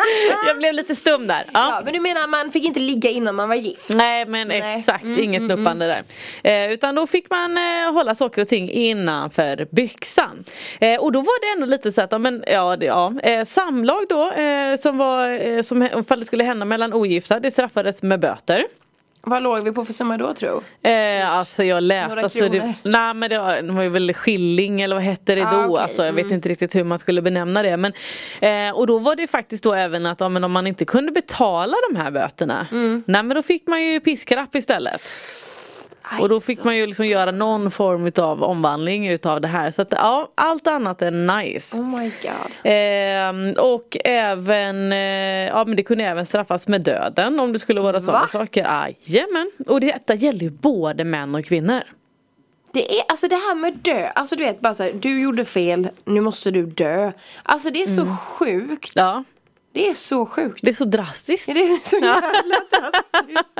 Jag 0.46 0.56
blev 0.58 0.74
lite 0.74 0.96
stum 0.96 1.26
där. 1.26 1.44
Ja, 1.52 1.68
Ja. 1.68 1.80
men 1.84 1.92
du 1.92 2.00
menar 2.00 2.26
man 2.28 2.50
fick 2.52 2.64
inte 2.64 2.80
ligga 2.80 3.10
innan 3.10 3.34
man 3.34 3.48
var 3.48 3.56
gift? 3.56 3.94
Nej 3.94 4.26
men 4.26 4.48
Nej. 4.48 4.60
Mm, 4.60 4.78
exakt, 4.78 5.04
inget 5.04 5.42
nuppande 5.42 5.86
där. 5.86 6.04
Eh, 6.66 6.72
utan 6.72 6.94
då 6.94 7.06
fick 7.06 7.30
man 7.30 7.56
eh, 7.58 7.92
hålla 7.92 8.14
saker 8.14 8.42
och 8.42 8.48
ting 8.48 8.70
innanför 8.70 9.66
byxan. 9.70 10.44
Eh, 10.80 11.00
och 11.00 11.12
då 11.12 11.20
var 11.20 11.40
det 11.40 11.54
ändå 11.56 11.66
lite 11.66 11.92
så 11.92 12.00
att, 12.00 12.12
ja, 12.12 12.18
men, 12.18 12.44
ja, 12.46 12.76
det, 12.76 12.86
ja. 12.86 13.12
Eh, 13.22 13.44
samlag 13.44 14.04
då, 14.08 14.30
eh, 14.30 14.78
som 14.78 14.98
var, 14.98 15.28
eh, 15.48 15.62
som 15.62 15.82
ifall 15.82 16.20
det 16.20 16.26
skulle 16.26 16.44
hända 16.44 16.57
mellan 16.64 16.92
ogifta, 16.92 17.40
det 17.40 17.50
straffades 17.50 18.02
med 18.02 18.20
böter. 18.20 18.64
Vad 19.20 19.42
låg 19.42 19.64
vi 19.64 19.72
på 19.72 19.84
för 19.84 19.92
summa 19.92 20.16
då 20.16 20.34
tro? 20.34 20.62
Eh, 20.82 21.32
alltså 21.32 21.64
jag 21.64 21.82
läste, 21.82 22.08
Några 22.08 22.22
alltså, 22.22 22.48
det, 22.48 22.74
nej 22.82 23.14
men 23.14 23.30
det 23.30 23.38
var, 23.38 23.62
det 23.62 23.72
var 23.72 23.84
väl 23.84 24.14
skilling 24.14 24.80
eller 24.80 24.96
vad 24.96 25.04
hette 25.04 25.34
det 25.34 25.46
Ah, 25.46 25.52
då? 25.52 25.58
Mm. 25.58 25.74
Alltså, 25.74 26.04
jag 26.04 26.12
vet 26.12 26.30
inte 26.30 26.48
riktigt 26.48 26.74
hur 26.74 26.84
man 26.84 26.98
skulle 26.98 27.22
benämna 27.22 27.62
det. 27.62 27.76
Men, 27.76 27.92
eh, 28.40 28.76
och 28.76 28.86
då 28.86 28.98
var 28.98 29.16
det 29.16 29.26
faktiskt 29.26 29.64
då 29.64 29.74
även 29.74 30.06
att 30.06 30.20
ja, 30.20 30.28
men 30.28 30.44
om 30.44 30.52
man 30.52 30.66
inte 30.66 30.84
kunde 30.84 31.12
betala 31.12 31.76
de 31.90 31.96
här 31.96 32.10
böterna. 32.10 32.66
Mm. 32.72 33.02
Nej 33.06 33.22
men 33.22 33.34
då 33.34 33.42
fick 33.42 33.66
man 33.66 33.84
ju 33.84 34.00
piskrapp 34.00 34.54
istället. 34.54 35.00
Och 36.20 36.28
då 36.28 36.40
fick 36.40 36.64
man 36.64 36.76
ju 36.76 36.86
liksom 36.86 37.06
göra 37.06 37.30
någon 37.30 37.70
form 37.70 38.12
av 38.16 38.42
omvandling 38.42 39.08
utav 39.08 39.40
det 39.40 39.48
här. 39.48 39.70
Så 39.70 39.82
att 39.82 39.92
ja, 39.92 40.28
allt 40.34 40.66
annat 40.66 41.02
än 41.02 41.26
nice. 41.26 41.76
Oh 41.76 41.98
my 41.98 42.12
god. 42.22 42.52
Ehm, 42.64 43.52
och 43.58 43.96
även, 44.04 44.92
eh, 44.92 44.98
ja 45.48 45.64
men 45.64 45.76
det 45.76 45.82
kunde 45.82 46.04
även 46.04 46.26
straffas 46.26 46.68
med 46.68 46.80
döden 46.80 47.40
om 47.40 47.52
det 47.52 47.58
skulle 47.58 47.80
vara 47.80 48.00
sådana 48.00 48.20
Va? 48.20 48.28
saker. 48.28 48.92
Jajamän. 49.04 49.50
Och 49.66 49.80
detta 49.80 50.14
gäller 50.14 50.40
ju 50.40 50.50
både 50.50 51.04
män 51.04 51.34
och 51.34 51.44
kvinnor. 51.44 51.80
Det 52.72 52.98
är 52.98 53.02
alltså 53.08 53.28
det 53.28 53.34
här 53.34 53.54
med 53.54 53.76
dö, 53.76 54.08
alltså 54.14 54.36
du 54.36 54.44
vet 54.44 54.60
bara 54.60 54.74
såhär, 54.74 54.92
du 54.92 55.20
gjorde 55.20 55.44
fel, 55.44 55.88
nu 56.04 56.20
måste 56.20 56.50
du 56.50 56.66
dö. 56.66 57.12
Alltså 57.42 57.70
det 57.70 57.82
är 57.82 57.86
så 57.86 58.16
sjukt. 58.22 58.92
Ja, 58.94 59.24
Det 59.72 59.88
är 59.88 59.94
så 59.94 60.26
sjukt. 60.26 60.60
det 60.62 60.70
är 60.70 60.74
så 60.74 60.84
drastiskt. 60.84 61.46
Det 61.46 61.52
är 61.60 61.88
så 61.88 61.96
jävla 61.96 62.56
drastiskt. 62.70 63.52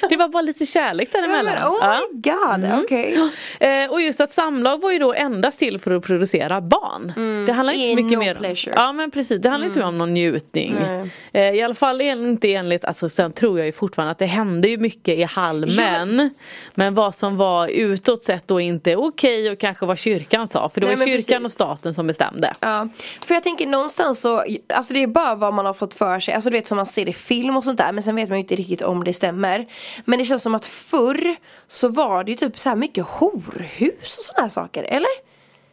Det 0.08 0.16
var 0.16 0.28
bara 0.28 0.42
lite 0.42 0.66
kärlek 0.66 1.08
Ja, 1.12 1.20
däremellan. 1.20 1.68
oh 1.72 1.78
Ja. 1.80 2.00
my 2.12 2.20
god, 2.20 2.84
okej. 2.84 3.30
Eh, 3.60 3.90
och 3.90 4.02
just 4.02 4.20
att 4.20 4.32
samlag 4.32 4.80
var 4.80 4.90
ju 4.92 4.98
då 4.98 5.14
endast 5.14 5.58
till 5.58 5.78
för 5.80 5.90
att 5.96 6.02
producera 6.04 6.60
barn. 6.60 7.12
Det 7.46 7.52
handlar 7.52 7.72
inte 7.74 7.88
så 8.00 8.04
mycket 8.04 8.18
no 8.18 8.24
mer 8.24 8.34
pleasure. 8.34 8.74
Ja 8.76 8.92
men 8.92 9.10
precis, 9.10 9.42
det 9.42 9.48
handlar 9.48 9.68
inte 9.68 9.82
om 9.82 9.98
någon 9.98 10.14
njutning. 10.14 10.76
Nej. 10.80 11.10
Eh, 11.32 11.54
I 11.54 11.62
alla 11.62 11.74
fall 11.74 12.00
inte 12.00 12.52
enligt, 12.54 12.84
alltså 12.84 13.08
sen 13.08 13.32
tror 13.32 13.58
jag 13.58 13.66
ju 13.66 13.72
fortfarande 13.72 14.12
att 14.12 14.18
det 14.18 14.26
hände 14.26 14.68
ju 14.68 14.78
mycket 14.78 15.18
i 15.18 15.22
halmen. 15.22 16.30
men... 16.74 16.94
vad 16.94 17.14
som 17.14 17.36
var 17.36 17.68
utåt 17.68 18.24
sett 18.24 18.48
då 18.48 18.60
inte 18.60 18.96
okej 18.96 19.50
och 19.50 19.58
kanske 19.58 19.86
vad 19.86 19.98
kyrkan 19.98 20.48
sa. 20.48 20.68
För 20.68 20.80
det 20.80 20.86
Nej, 20.86 20.96
var 20.96 21.06
kyrkan 21.06 21.42
precis. 21.42 21.44
och 21.46 21.52
staten 21.52 21.94
som 21.94 22.06
bestämde. 22.06 22.54
Ja, 22.60 22.88
för 23.24 23.34
jag 23.34 23.42
tänker 23.42 23.66
någonstans 23.66 24.20
så, 24.20 24.44
alltså 24.74 24.94
det 24.94 25.02
är 25.02 25.06
bara 25.06 25.34
vad 25.44 25.54
man 25.54 25.66
har 25.66 25.72
fått 25.72 25.94
för 25.94 26.20
sig, 26.20 26.34
alltså 26.34 26.50
du 26.50 26.56
vet 26.56 26.66
som 26.66 26.76
man 26.76 26.86
ser 26.86 27.08
i 27.08 27.12
film 27.12 27.56
och 27.56 27.64
sånt 27.64 27.78
där 27.78 27.92
men 27.92 28.02
sen 28.02 28.16
vet 28.16 28.28
man 28.28 28.38
ju 28.38 28.40
inte 28.42 28.54
riktigt 28.54 28.82
om 28.82 29.04
det 29.04 29.12
stämmer. 29.12 29.66
Men 30.04 30.18
det 30.18 30.24
känns 30.24 30.42
som 30.42 30.54
att 30.54 30.66
förr 30.66 31.36
så 31.68 31.88
var 31.88 32.24
det 32.24 32.30
ju 32.30 32.36
typ 32.36 32.58
så 32.58 32.68
här 32.68 32.76
mycket 32.76 33.04
horhus 33.06 34.16
och 34.18 34.24
sådana 34.24 34.42
här 34.42 34.48
saker, 34.48 34.82
eller? 34.82 35.08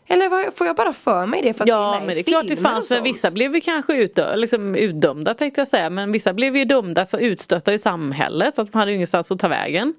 Eller 0.08 0.30
vad- 0.30 0.54
får 0.56 0.68
jag 0.68 0.76
bara 0.76 0.94
för 0.94 1.26
mig 1.26 1.42
det 1.42 1.54
för 1.54 1.64
att 1.64 1.68
det 1.68 1.72
är 1.74 1.76
Ja 1.76 1.92
med 1.92 2.06
men 2.06 2.16
det 2.16 2.22
är 2.22 2.24
klart 2.24 2.48
det 2.48 2.56
fanns 2.58 2.90
men 2.90 3.04
vissa 3.04 3.32
blev 3.32 3.56
ju 3.56 3.62
kanske 3.62 3.94
utdö- 3.94 4.36
liksom 4.36 4.76
utdömda 4.76 5.34
tänkte 5.34 5.62
jag 5.62 5.68
säga 5.68 5.90
men 5.90 6.12
vissa 6.12 6.34
blev 6.34 6.58
ju 6.58 6.66
dömda, 6.66 7.06
så 7.06 7.18
utstötta 7.20 7.74
i 7.74 7.80
samhället 7.80 8.56
så 8.56 8.62
att 8.62 8.72
de 8.72 8.78
hade 8.78 8.92
ju 8.92 8.96
ingenstans 8.96 9.32
att 9.32 9.40
ta 9.40 9.48
vägen. 9.48 9.94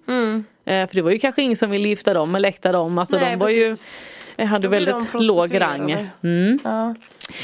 Eh, 0.65 0.87
för 0.89 0.95
det 0.95 1.03
var 1.03 1.11
ju 1.11 1.19
kanske 1.19 1.43
ingen 1.43 1.57
som 1.57 1.71
ville 1.71 1.89
gifta 1.89 2.15
dem 2.15 2.35
eller 2.35 2.49
äkta 2.49 2.73
dem, 2.73 2.99
alltså 2.99 3.17
Mm. 3.17 3.25
Nej, 3.29 3.33
de 3.37 3.41
var 3.41 3.49
ju 3.49 3.71
precis. 3.71 3.97
eh, 4.37 4.47
hade 4.47 4.69
väldigt 4.69 4.95
låg 5.15 5.61
rang. 5.61 6.09
Mm. 6.23 6.59
Ja. 6.65 6.95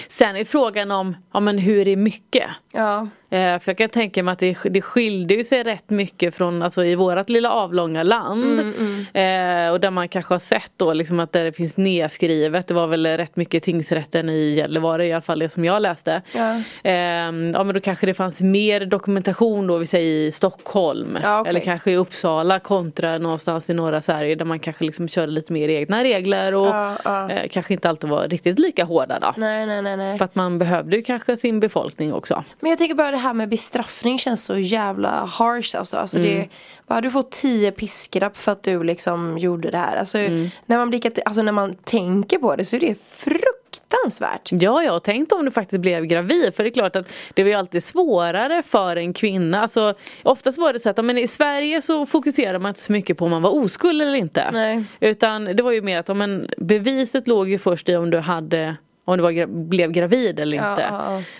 Sen 0.09 0.37
är 0.37 0.45
frågan 0.45 0.91
om, 0.91 1.17
ja 1.33 1.41
men 1.41 1.59
hur 1.59 1.89
är 1.89 1.97
mycket? 1.97 2.47
Ja. 2.73 3.09
Eh, 3.31 3.59
för 3.59 3.71
jag 3.71 3.79
kan 3.79 3.89
tänka 3.89 4.23
mig 4.23 4.33
att 4.33 4.39
det, 4.39 4.57
det 4.65 4.83
skilde 4.83 5.45
sig 5.45 5.63
rätt 5.63 5.91
mycket 5.91 6.35
från, 6.35 6.63
alltså 6.63 6.85
i 6.85 6.95
vårat 6.95 7.31
lilla 7.31 7.51
avlånga 7.51 8.03
land. 8.03 8.61
Eh, 8.61 9.73
och 9.73 9.81
där 9.81 9.91
man 9.91 10.09
kanske 10.09 10.35
har 10.35 10.39
sett 10.39 10.73
då 10.77 10.93
liksom 10.93 11.21
att 11.21 11.33
det 11.33 11.57
finns 11.57 11.77
nedskrivet, 11.77 12.67
det 12.67 12.75
var 12.75 12.87
väl 12.87 13.07
rätt 13.07 13.37
mycket 13.37 13.63
tingsrätten 13.63 14.29
i 14.31 14.55
Gällivare 14.55 15.07
i 15.07 15.13
alla 15.13 15.23
fall 15.23 15.39
det 15.39 15.49
som 15.49 15.65
jag 15.65 15.83
läste. 15.83 16.23
Ja. 16.33 16.55
Eh, 16.83 16.93
ja 16.93 17.65
men 17.65 17.75
då 17.75 17.81
kanske 17.81 18.07
det 18.07 18.15
fanns 18.15 18.43
mer 18.43 18.87
dokumentation 18.87 19.67
då 19.67 19.77
vi 19.77 19.87
säger 19.87 20.27
i 20.27 20.31
Stockholm. 20.31 21.19
Ja, 21.23 21.41
okej. 21.41 21.51
Eller 21.51 21.61
kanske 21.61 21.91
i 21.91 21.97
Uppsala 21.97 22.59
kontra 22.59 23.19
någonstans 23.19 23.71
i 23.71 23.75
norra 23.75 24.01
Sverige 24.01 24.35
där 24.35 24.45
man 24.45 24.59
kanske 24.59 24.85
liksom 24.85 25.09
körde 25.09 25.33
lite 25.33 25.53
mer 25.53 25.69
egna 25.69 26.05
regler 26.05 26.55
och 26.55 26.67
Ja, 26.67 26.97
ja. 27.05 27.31
Eh, 27.31 27.49
kanske 27.49 27.75
inte 27.75 27.89
alltid 27.89 28.11
var 28.11 28.29
riktigt 28.29 28.59
lika 28.59 28.85
hårda 28.85 29.19
då. 29.19 29.35
Nej, 29.37 29.67
nej, 29.69 29.83
nej, 29.83 29.97
nej. 29.97 30.19
För 30.19 30.25
att 30.25 30.35
man 30.35 30.59
behövde 30.59 30.97
ju 30.97 31.03
kanske 31.03 31.37
sin 31.37 31.61
befolkning 31.61 32.13
också. 32.15 32.45
Men 32.61 32.71
jag 32.71 32.79
tänker 32.79 32.95
bara 32.95 33.11
det 33.11 33.17
här 33.17 33.35
med 33.35 33.49
bestraffning 33.49 34.19
känns 34.19 34.45
så 34.45 34.59
jävla 34.59 35.25
harsh 35.25 35.79
alltså. 35.79 35.97
alltså 35.97 36.19
det, 36.19 36.49
bara, 36.87 37.01
du 37.01 37.11
får 37.11 37.23
tio 37.23 37.73
piskrapp 37.73 38.37
för 38.37 38.53
att 38.53 38.63
du 38.63 38.85
liksom 38.85 39.39
gjorde 39.39 39.71
det 39.71 39.79
här. 39.79 39.97
Alltså, 39.97 40.19
när, 40.67 40.77
man 40.77 40.91
blickar, 40.91 41.13
alltså, 41.25 41.43
när 41.43 41.53
man 41.53 41.75
tänker 41.75 42.39
på 42.39 42.57
det 42.57 42.65
så 42.65 42.77
är 42.77 42.81
det 42.81 42.95
fruktansvärt. 43.03 44.49
Ja, 44.53 44.83
ja, 44.83 45.01
tänk 45.01 45.33
om 45.33 45.45
du 45.45 45.51
faktiskt 45.51 45.81
blev 45.81 46.05
gravid. 46.05 46.55
För 46.55 46.63
det 46.63 46.69
är 46.69 46.73
klart 46.73 46.97
att 46.97 47.13
det 47.35 47.43
var 47.43 47.49
ju 47.49 47.55
alltid 47.55 47.85
svårare 47.85 48.63
för 48.63 48.97
en 48.97 49.13
kvinna. 49.13 49.63
Alltså, 49.63 49.95
oftast 50.23 50.59
var 50.59 50.73
det 50.73 50.81
så 50.81 50.91
att 50.91 51.05
men 51.05 51.19
i 51.19 51.29
Sverige 51.29 51.83
så 51.83 52.07
fokuserar 52.07 52.59
man 52.59 52.69
inte 52.69 52.81
så 52.81 52.93
mycket 52.93 53.19
på 53.19 53.25
om 53.25 53.31
man 53.31 53.43
var 53.43 53.51
oskuld 53.51 54.03
eller 54.03 54.15
inte. 54.15 54.51
Nej. 54.53 54.85
Utan 55.01 55.45
det 55.45 55.63
var 55.63 55.73
ju 55.73 55.83
mer 55.83 55.99
att 55.99 56.17
men, 56.17 56.51
beviset 56.59 57.29
låg 57.29 57.49
ju 57.49 57.59
först 57.59 57.89
i 57.89 57.97
om 57.97 58.11
du 58.11 58.19
hade 58.19 58.77
om 59.09 59.17
du 59.17 59.23
var, 59.23 59.47
blev 59.69 59.91
gravid 59.93 60.41
eller 60.41 60.57
Ja, 60.57 60.71
inte. 60.71 60.83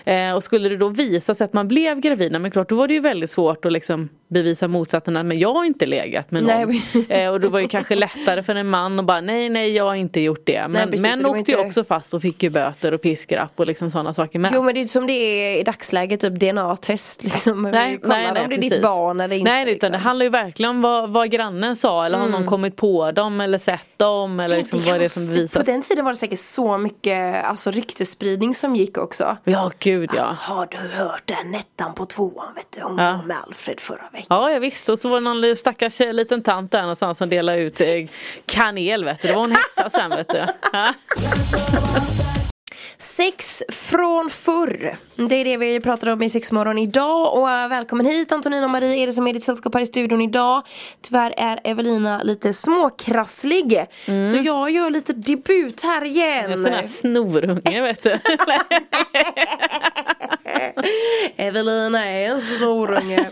ja, 0.05 0.13
Eh, 0.13 0.33
och 0.35 0.43
skulle 0.43 0.69
det 0.69 0.77
då 0.77 0.89
visa 0.89 1.35
sig 1.35 1.45
att 1.45 1.53
man 1.53 1.67
blev 1.67 1.99
gravid, 1.99 2.41
men 2.41 2.51
klart 2.51 2.69
då 2.69 2.75
var 2.75 2.87
det 2.87 2.93
ju 2.93 2.99
väldigt 2.99 3.31
svårt 3.31 3.65
att 3.65 3.71
liksom 3.71 4.09
bevisa 4.27 4.67
motsatsen. 4.67 5.13
Men 5.27 5.39
jag 5.39 5.53
har 5.53 5.65
inte 5.65 5.85
legat 5.85 6.31
med 6.31 6.43
någon. 6.43 6.79
Nej, 7.09 7.23
eh, 7.23 7.29
och 7.29 7.39
det 7.39 7.47
var 7.47 7.59
ju 7.59 7.67
kanske 7.67 7.95
lättare 7.95 8.43
för 8.43 8.55
en 8.55 8.67
man 8.69 8.99
att 8.99 9.05
bara 9.05 9.21
nej 9.21 9.49
nej 9.49 9.75
jag 9.75 9.83
har 9.83 9.95
inte 9.95 10.19
gjort 10.19 10.41
det. 10.45 10.67
Men 10.69 10.89
precis, 10.91 11.07
män 11.07 11.19
det 11.23 11.29
åkte 11.29 11.51
ju 11.51 11.57
inte- 11.57 11.67
också 11.67 11.83
fast 11.83 12.13
och 12.13 12.21
fick 12.21 12.43
ju 12.43 12.49
böter 12.49 12.93
och 12.93 13.01
piskrapp 13.01 13.51
och 13.55 13.67
liksom 13.67 13.91
sådana 13.91 14.13
saker 14.13 14.39
med. 14.39 14.51
Jo 14.55 14.63
men 14.63 14.73
det 14.73 14.81
är 14.81 14.85
som 14.85 15.07
det 15.07 15.13
är 15.13 15.59
i 15.59 15.63
dagsläget, 15.63 16.19
typ 16.19 16.33
DNA-test 16.39 17.23
liksom. 17.23 17.61
Nej, 17.61 17.71
nej, 17.71 17.99
nej, 18.03 18.27
om 18.27 18.33
det 18.33 18.39
är 18.41 18.47
precis. 18.47 18.69
ditt 18.69 18.81
barn 18.81 19.19
eller 19.21 19.35
inte. 19.35 19.51
Nej, 19.51 19.61
utan 19.63 19.73
liksom. 19.73 19.91
det 19.91 19.97
handlar 19.97 20.23
ju 20.23 20.29
verkligen 20.29 20.69
om 20.69 20.81
vad, 20.81 21.09
vad 21.09 21.31
grannen 21.31 21.75
sa 21.75 22.05
eller 22.05 22.17
har 22.17 22.27
någon 22.27 22.45
kommit 22.47 22.75
på 22.75 23.11
dem 23.11 23.41
eller 23.41 23.57
sett 23.57 23.87
dem 23.97 24.39
eller 24.39 24.57
liksom 24.57 24.81
vad 24.85 24.99
det 24.99 25.03
är 25.05 25.09
som 25.09 25.25
På 25.27 25.31
bevisas. 25.33 25.65
den 25.65 25.81
tiden 25.81 26.05
var 26.05 26.11
det 26.11 26.17
säkert 26.17 26.39
så 26.39 26.77
mycket 26.77 27.45
alltså, 27.67 27.71
ryktesspridning 27.71 28.53
som 28.53 28.75
gick 28.75 28.97
också. 28.97 29.37
Ja, 29.43 29.71
gud 29.79 30.09
ja. 30.13 30.19
Alltså, 30.21 30.35
har 30.53 30.65
du 30.71 30.77
hört 30.77 31.21
den 31.25 31.55
ettan 31.55 31.93
på 31.93 32.05
tvåan 32.05 32.53
vet 32.55 32.71
du? 32.71 32.81
Hon 32.81 32.97
Ja. 32.97 33.17
var 33.17 33.23
med 33.23 33.37
Alfred 33.47 33.79
förra 33.79 34.09
veckan. 34.11 34.25
Ja, 34.29 34.51
jag 34.51 34.59
visste. 34.59 34.91
Och 34.91 34.99
så 34.99 35.09
var 35.09 35.15
det 35.15 35.21
någon 35.33 35.55
stackars 35.55 35.99
liten 35.99 36.43
tant 36.43 36.71
där 36.71 36.81
någonstans 36.81 37.17
som 37.17 37.29
delade 37.29 37.57
ut 37.59 37.81
eh, 37.81 37.87
kanel 38.45 39.05
vet 39.05 39.21
du. 39.21 39.27
Det 39.27 39.33
var 39.33 39.43
en 39.43 39.51
häxa 39.51 39.89
sen 39.89 40.09
vet 40.09 40.27
du. 40.29 40.45
Sex 43.01 43.63
från 43.69 44.29
förr. 44.29 44.97
Det 45.15 45.35
är 45.35 45.43
det 45.45 45.57
vi 45.57 45.79
pratar 45.79 46.09
om 46.09 46.21
i 46.21 46.29
Sexmorgon 46.29 46.77
idag. 46.77 47.33
Och 47.37 47.49
äh, 47.49 47.67
välkommen 47.67 48.05
hit 48.05 48.31
Antonina 48.31 48.65
och 48.65 48.71
Marie 48.71 49.03
är 49.03 49.07
det 49.07 49.13
som 49.13 49.27
är 49.27 49.33
ditt 49.33 49.43
sällskap 49.43 49.73
här 49.73 49.81
i 49.81 49.85
studion 49.85 50.21
idag. 50.21 50.63
Tyvärr 51.01 51.33
är 51.37 51.59
Evelina 51.63 52.23
lite 52.23 52.53
småkrasslig. 52.53 53.85
Så 54.05 54.37
jag 54.37 54.71
gör 54.71 54.89
lite 54.89 55.13
debut 55.13 55.83
här 55.83 56.05
igen. 56.05 56.51
En 56.51 56.63
sån 56.63 56.73
här 56.73 56.87
snorunge 56.87 57.81
vet 57.81 58.03
du. 58.03 58.09
Evelina 61.35 62.05
är 62.05 62.29
en 62.29 62.41
snorunge. 62.41 63.29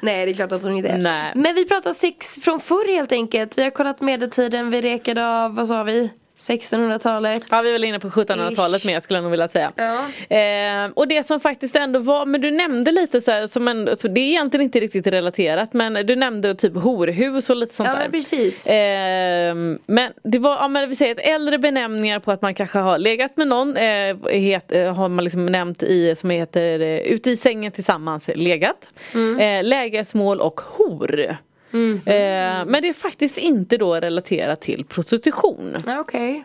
Nej 0.00 0.26
det 0.26 0.32
är 0.32 0.34
klart 0.34 0.52
att 0.52 0.62
hon 0.62 0.76
inte 0.76 0.88
är. 0.88 0.98
Nej. 0.98 1.32
Men 1.34 1.54
vi 1.54 1.64
pratar 1.64 1.92
sex 1.92 2.38
från 2.42 2.60
förr 2.60 2.92
helt 2.94 3.12
enkelt. 3.12 3.58
Vi 3.58 3.62
har 3.62 3.70
kollat 3.70 4.00
medeltiden, 4.00 4.70
vi 4.70 4.80
rekade 4.80 5.26
av, 5.28 5.54
vad 5.54 5.68
sa 5.68 5.82
vi? 5.82 6.10
1600-talet. 6.50 7.42
Ja 7.50 7.62
vi 7.62 7.72
väl 7.72 7.84
inne 7.84 7.98
på 8.00 8.08
1700-talet 8.08 8.80
Ish. 8.82 8.86
med 8.86 9.02
skulle 9.02 9.16
jag 9.16 9.22
nog 9.22 9.30
vilja 9.30 9.48
säga. 9.48 9.72
Ja. 9.76 10.36
Eh, 10.36 10.90
och 10.94 11.08
det 11.08 11.26
som 11.26 11.40
faktiskt 11.40 11.76
ändå 11.76 11.98
var, 12.00 12.26
men 12.26 12.40
du 12.40 12.50
nämnde 12.50 12.92
lite 12.92 13.20
så 13.20 13.30
här, 13.30 13.46
som 13.46 13.68
en, 13.68 13.96
så 13.96 14.08
det 14.08 14.20
är 14.20 14.28
egentligen 14.28 14.64
inte 14.64 14.80
riktigt 14.80 15.06
relaterat 15.06 15.72
men 15.72 16.06
du 16.06 16.16
nämnde 16.16 16.54
typ 16.54 16.74
horhus 16.76 17.50
och 17.50 17.56
lite 17.56 17.74
sånt 17.74 17.86
Ja 17.88 17.92
där. 17.94 18.02
men 18.02 18.10
precis. 18.10 18.66
Ehm, 18.70 19.78
men 19.86 20.12
det 20.24 20.38
var, 20.38 20.56
ja, 20.56 20.68
men 20.68 20.88
vi 20.88 20.96
säger 20.96 21.12
ett 21.14 21.26
äldre 21.26 21.58
benämningar 21.58 22.18
på 22.18 22.32
att 22.32 22.42
man 22.42 22.54
kanske 22.54 22.78
har 22.78 22.98
legat 22.98 23.36
med 23.36 23.48
någon 23.48 23.76
eh, 23.76 24.16
het, 24.30 24.72
eh, 24.72 24.94
har 24.94 25.08
man 25.08 25.24
liksom 25.24 25.46
nämnt 25.46 25.82
i 25.82 26.14
som 26.16 26.30
heter 26.30 26.80
eh, 26.80 26.98
ute 26.98 27.30
i 27.30 27.36
sängen 27.36 27.72
tillsammans 27.72 28.30
legat. 28.34 28.88
Eh, 29.40 29.62
lägesmål 29.64 30.40
och 30.40 30.60
hor. 30.60 31.36
Eh, 32.06 32.66
men 32.66 32.82
det 32.82 32.88
är 32.88 32.92
faktiskt 32.92 33.38
inte 33.38 33.76
då 33.76 33.94
relaterat 33.94 34.60
till 34.60 34.84
prostitution. 34.84 35.76
Okej. 36.00 36.44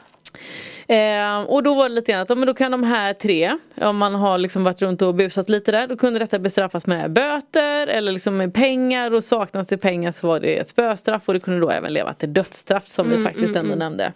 Eh, 0.88 1.40
och 1.40 1.64
då 1.64 1.74
var 1.74 1.90
det 1.90 1.96
lite 1.96 2.12
grann 2.12 2.22
att 2.22 2.30
men 2.30 2.46
då 2.46 2.54
kan 2.54 2.72
de 2.72 2.84
här 2.84 3.14
tre, 3.14 3.58
om 3.82 3.98
man 3.98 4.16
har 4.16 4.38
liksom 4.38 4.64
varit 4.64 4.82
runt 4.82 5.02
och 5.02 5.16
busat 5.16 5.50
lite 5.50 5.72
där, 5.72 5.88
då 5.88 5.98
kunde 5.98 6.20
detta 6.20 6.40
bestraffas 6.40 6.86
med 6.86 7.12
böter 7.12 7.88
eller 7.88 8.12
liksom 8.12 8.38
med 8.38 8.54
pengar 8.54 9.14
och 9.14 9.24
saknas 9.24 9.68
det 9.68 9.78
pengar 9.78 10.12
så 10.12 10.28
var 10.28 10.40
det 10.40 10.58
ett 10.58 10.68
spöstraff 10.68 11.24
och 11.26 11.34
det 11.34 11.40
kunde 11.40 11.60
då 11.60 11.70
även 11.70 11.94
leva 11.94 12.14
till 12.14 12.34
dödsstraff 12.34 12.90
som 12.90 13.10
vi 13.10 13.24
faktiskt 13.24 13.56
ändå 13.56 13.76
nämnde. 13.76 14.14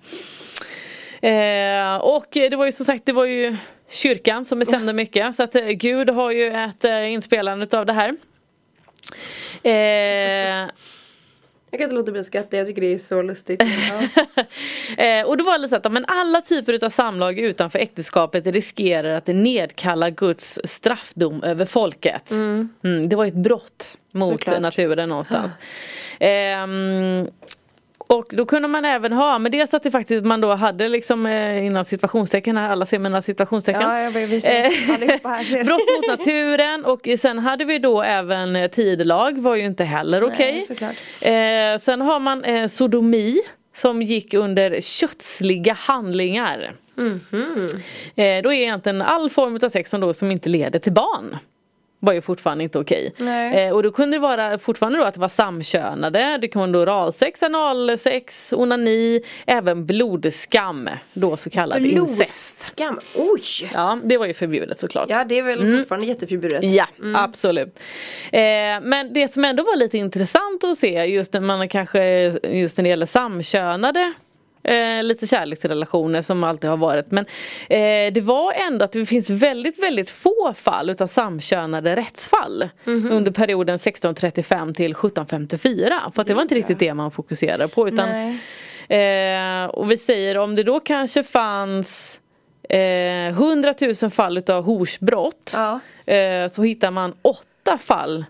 Eh, 1.22 1.96
och 1.96 2.28
det 2.32 2.56
var 2.56 2.66
ju 2.66 2.72
som 2.72 2.86
sagt 2.86 3.06
det 3.06 3.14
var 3.14 3.26
ju 3.26 3.58
kyrkan 3.90 4.46
som 4.46 4.60
bestämde 4.60 4.94
mycket 4.94 5.36
så 5.36 5.44
att 5.44 5.56
eh, 5.56 5.66
Gud 5.66 6.10
har 6.10 6.32
ju 6.32 6.48
ett 6.48 6.86
eh, 6.86 7.12
inspelande 7.12 7.64
utav 7.64 7.86
det 7.86 7.94
här. 7.94 8.18
Eh, 11.72 11.78
Jag 11.78 11.80
kan 11.80 11.84
inte 11.84 11.96
låta 11.96 12.12
bli 12.12 12.22
att 12.22 12.26
skratta, 12.28 12.58
jag 12.58 12.68
tycker 12.68 12.82
det 12.82 12.94
är 12.94 12.98
så 12.98 13.22
lustigt. 13.22 13.64
Eh, 14.98 15.26
och 15.26 15.38
då 15.38 15.44
var 15.44 15.58
det 15.60 15.70
så 15.70 15.76
att 15.76 15.92
men 15.92 16.06
alla 16.08 16.42
typer 16.42 16.86
av 16.86 16.90
samlag 16.90 17.40
utanför 17.40 17.80
äktenskapet 17.80 18.48
riskerar 18.48 19.16
att 19.16 19.28
nedkalla 19.28 20.10
Guds 20.10 20.60
straffdom 20.64 21.44
över 21.44 21.66
folket. 21.66 22.32
Mm, 22.32 22.70
det 23.10 23.16
var 23.16 23.24
ju 23.26 23.28
ett 23.30 23.36
brott 23.36 23.98
mot 24.12 24.30
Såklart. 24.30 24.62
naturen 24.62 25.10
någonstans. 25.10 25.52
Ehm, 26.20 27.28
och 28.12 28.26
då 28.30 28.46
kunde 28.46 28.68
man 28.68 28.86
även 28.86 29.14
ha, 29.14 29.40
men 29.40 29.52
dels 29.52 29.74
att 29.74 29.84
det 29.84 29.92
faktiskt 29.92 30.26
man 30.26 30.42
då 30.42 30.54
hade 30.54 30.90
liksom 30.90 31.26
eh, 31.26 31.66
inom 31.66 31.86
situationstecken 31.86 32.58
här, 32.58 32.70
alla 32.70 32.86
ser 32.86 33.00
mina 33.00 33.22
situationstecken. 33.22 33.82
Ja, 33.82 34.00
jag 34.00 34.12
vill 34.12 34.34
Eh, 34.34 34.40
här. 34.40 35.64
Brott 35.66 35.82
mot 35.98 36.20
naturen 36.20 36.86
och 36.86 37.08
sen 37.20 37.40
hade 37.40 37.66
vi 37.66 37.80
då 37.80 38.02
även 38.02 38.56
eh, 38.56 38.68
tidelag 38.68 39.42
var 39.42 39.56
ju 39.56 39.64
inte 39.64 39.84
heller 39.84 40.24
okej. 40.24 40.62
såklart. 40.62 40.96
Eh, 41.22 41.82
sen 41.82 42.02
har 42.02 42.20
man 42.20 42.44
eh, 42.44 42.68
sodomi 42.68 43.38
som 43.76 44.02
gick 44.02 44.34
under 44.34 44.82
kötsliga 44.82 45.74
handlingar. 45.74 46.72
Mhm. 46.96 47.68
Eh, 48.16 48.42
då 48.44 48.54
är 48.54 48.58
egentligen 48.62 49.02
all 49.02 49.30
form 49.30 49.60
av 49.64 49.70
sex 49.70 49.90
som, 49.90 50.02
då, 50.02 50.14
som 50.14 50.32
inte 50.32 50.50
leder 50.50 50.80
till 50.80 50.94
barn. 50.94 51.38
Var 52.04 52.14
ju 52.14 52.22
fortfarande 52.22 52.64
inte 52.64 52.80
okej. 52.80 53.14
Nej. 53.18 53.68
Eh, 53.68 53.74
och 53.74 53.84
då 53.84 53.92
kunde 53.92 54.18
det 54.18 54.22
vara 54.22 54.60
fortfarande 54.60 55.00
då 55.00 55.06
att 55.06 55.14
det 55.14 55.20
var 55.20 55.30
samkönade. 55.30 56.38
Det 56.42 56.48
kunde 56.48 56.78
vara 56.78 56.92
oralsex, 56.92 57.44
analsex, 57.44 58.54
onani, 58.54 59.22
även 59.46 59.86
blodskam. 59.86 60.90
Då 61.14 61.38
så 61.38 61.50
kallad 61.50 61.86
incest. 61.86 62.76
Blodskam, 62.76 63.00
oj! 63.16 63.72
Ja 63.74 64.00
det 64.04 64.18
var 64.18 64.26
ju 64.26 64.34
förbjudet 64.34 64.80
såklart. 64.80 65.10
Ja 65.10 65.24
det 65.24 65.40
är 65.40 65.44
väl 65.44 65.78
fortfarande 65.78 66.08
jätteförbjudet. 66.08 66.64
Ja, 66.64 66.86
absolut. 67.16 67.80
Eh, 68.32 68.42
men 68.82 69.14
det 69.14 69.34
som 69.34 69.46
ändå 69.46 69.64
var 69.64 69.76
lite 69.76 69.98
intressant 69.98 70.64
att 70.64 70.78
se 70.78 71.06
just 71.06 71.34
när 71.34 71.42
man 71.42 71.70
kanske 71.70 72.04
just 72.44 72.78
när 72.78 72.84
det 72.84 72.90
gäller 72.90 73.06
samkönade 73.06 74.14
Eh, 74.64 75.04
lite 75.04 75.28
kärleksrelationer 75.28 76.22
som 76.22 76.44
alltid 76.44 76.70
har 76.70 76.78
varit. 76.78 77.12
Men 77.12 77.26
eh, 77.70 78.14
det 78.14 78.22
var 78.22 78.54
ändå 78.54 78.86
att 78.86 78.92
det 78.92 79.06
finns 79.06 79.30
väldigt 79.30 79.84
väldigt 79.84 80.10
få 80.10 80.54
fall 80.56 80.90
utav 80.90 81.08
samkönade 81.08 81.96
rättsfall 81.96 82.70
under 82.86 83.32
perioden 83.32 83.76
1635 83.76 84.74
till 84.74 84.92
1754 84.92 85.94
för 86.16 86.22
att 86.22 86.28
det 86.28 86.34
var 86.34 86.42
inte 86.42 86.56
riktigt 86.56 86.80
det. 86.80 86.94
man 86.94 87.12
fokuserade 87.12 87.68
på 87.68 87.88
utan 87.88 88.10
eh, 88.90 89.66
och 89.66 89.92
vi 89.92 89.98
säger 89.98 90.38
om 90.38 90.56
det 90.56 90.64
då 90.64 90.80
kanske 90.80 91.24
fanns 91.24 92.20
eh, 92.70 92.80
100 93.28 93.74
000 94.02 94.12
fall 94.12 94.38
utav 94.38 94.64
horsbrott 94.64 95.54
Ja. 95.56 95.80
eh, 96.14 96.48
så 96.50 96.64
hittar 96.64 96.92
man 96.92 97.14
åtta 97.22 97.78
fall 97.78 98.26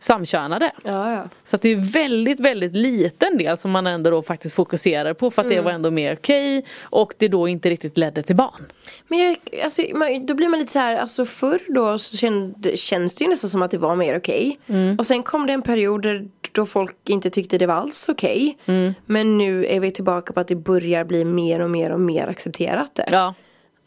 samkönade. 0.00 0.70
Ja, 0.84 1.12
ja. 1.12 1.22
Så 1.44 1.56
att 1.56 1.62
det 1.62 1.68
är 1.68 1.92
väldigt 1.92 2.40
väldigt 2.40 2.76
liten 2.76 3.36
del 3.36 3.58
som 3.58 3.70
man 3.70 3.86
ändå 3.86 4.10
då 4.10 4.22
faktiskt 4.22 4.54
fokuserar 4.54 5.14
på 5.14 5.30
för 5.30 5.42
att 5.42 5.48
det 5.48 5.60
var 5.60 5.70
ändå 5.70 5.90
mer 5.90 6.14
okej 6.14 6.64
och 6.82 7.14
det 7.18 7.28
då 7.28 7.48
inte 7.48 7.70
riktigt 7.70 7.98
ledde 7.98 8.22
till 8.22 8.36
barn. 8.36 8.72
Men 9.08 9.18
jag, 9.18 9.36
alltså, 9.64 9.82
man, 9.94 10.26
då 10.26 10.34
blir 10.34 10.48
man 10.48 10.58
lite 10.58 10.72
så 10.72 10.78
här, 10.78 10.96
alltså 10.96 11.24
förr 11.24 11.60
då 11.68 11.98
så 11.98 12.16
kände, 12.16 12.76
känns 12.76 13.14
det 13.14 13.24
ju 13.24 13.30
nästan 13.30 13.50
som 13.50 13.62
att 13.62 13.70
det 13.70 13.78
var 13.78 13.96
mer 13.96 14.16
okej. 14.16 14.58
Och 14.98 15.06
sen 15.06 15.22
kom 15.22 15.46
det 15.46 15.52
en 15.52 15.62
period 15.62 16.02
där, 16.02 16.28
då 16.52 16.66
folk 16.66 16.96
inte 17.08 17.30
tyckte 17.30 17.58
det 17.58 17.66
var 17.66 17.74
alls 17.74 18.08
okej. 18.08 18.58
Men 19.06 19.38
nu 19.38 19.66
är 19.66 19.80
vi 19.80 19.90
tillbaka 19.90 20.32
på 20.32 20.40
att 20.40 20.48
det 20.48 20.56
börjar 20.56 21.04
bli 21.04 21.24
mer 21.24 21.60
och 21.60 21.70
mer 21.70 21.90
och 21.90 22.00
mer 22.00 22.26
accepterat 22.26 22.94
det. 22.94 23.08
Ja. 23.10 23.34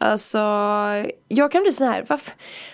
Alltså, 0.04 0.38
jag 1.28 1.52
kan 1.52 1.64
bli 1.64 1.72
sån 1.74 1.88
här, 1.88 2.04
varför? 2.10 2.34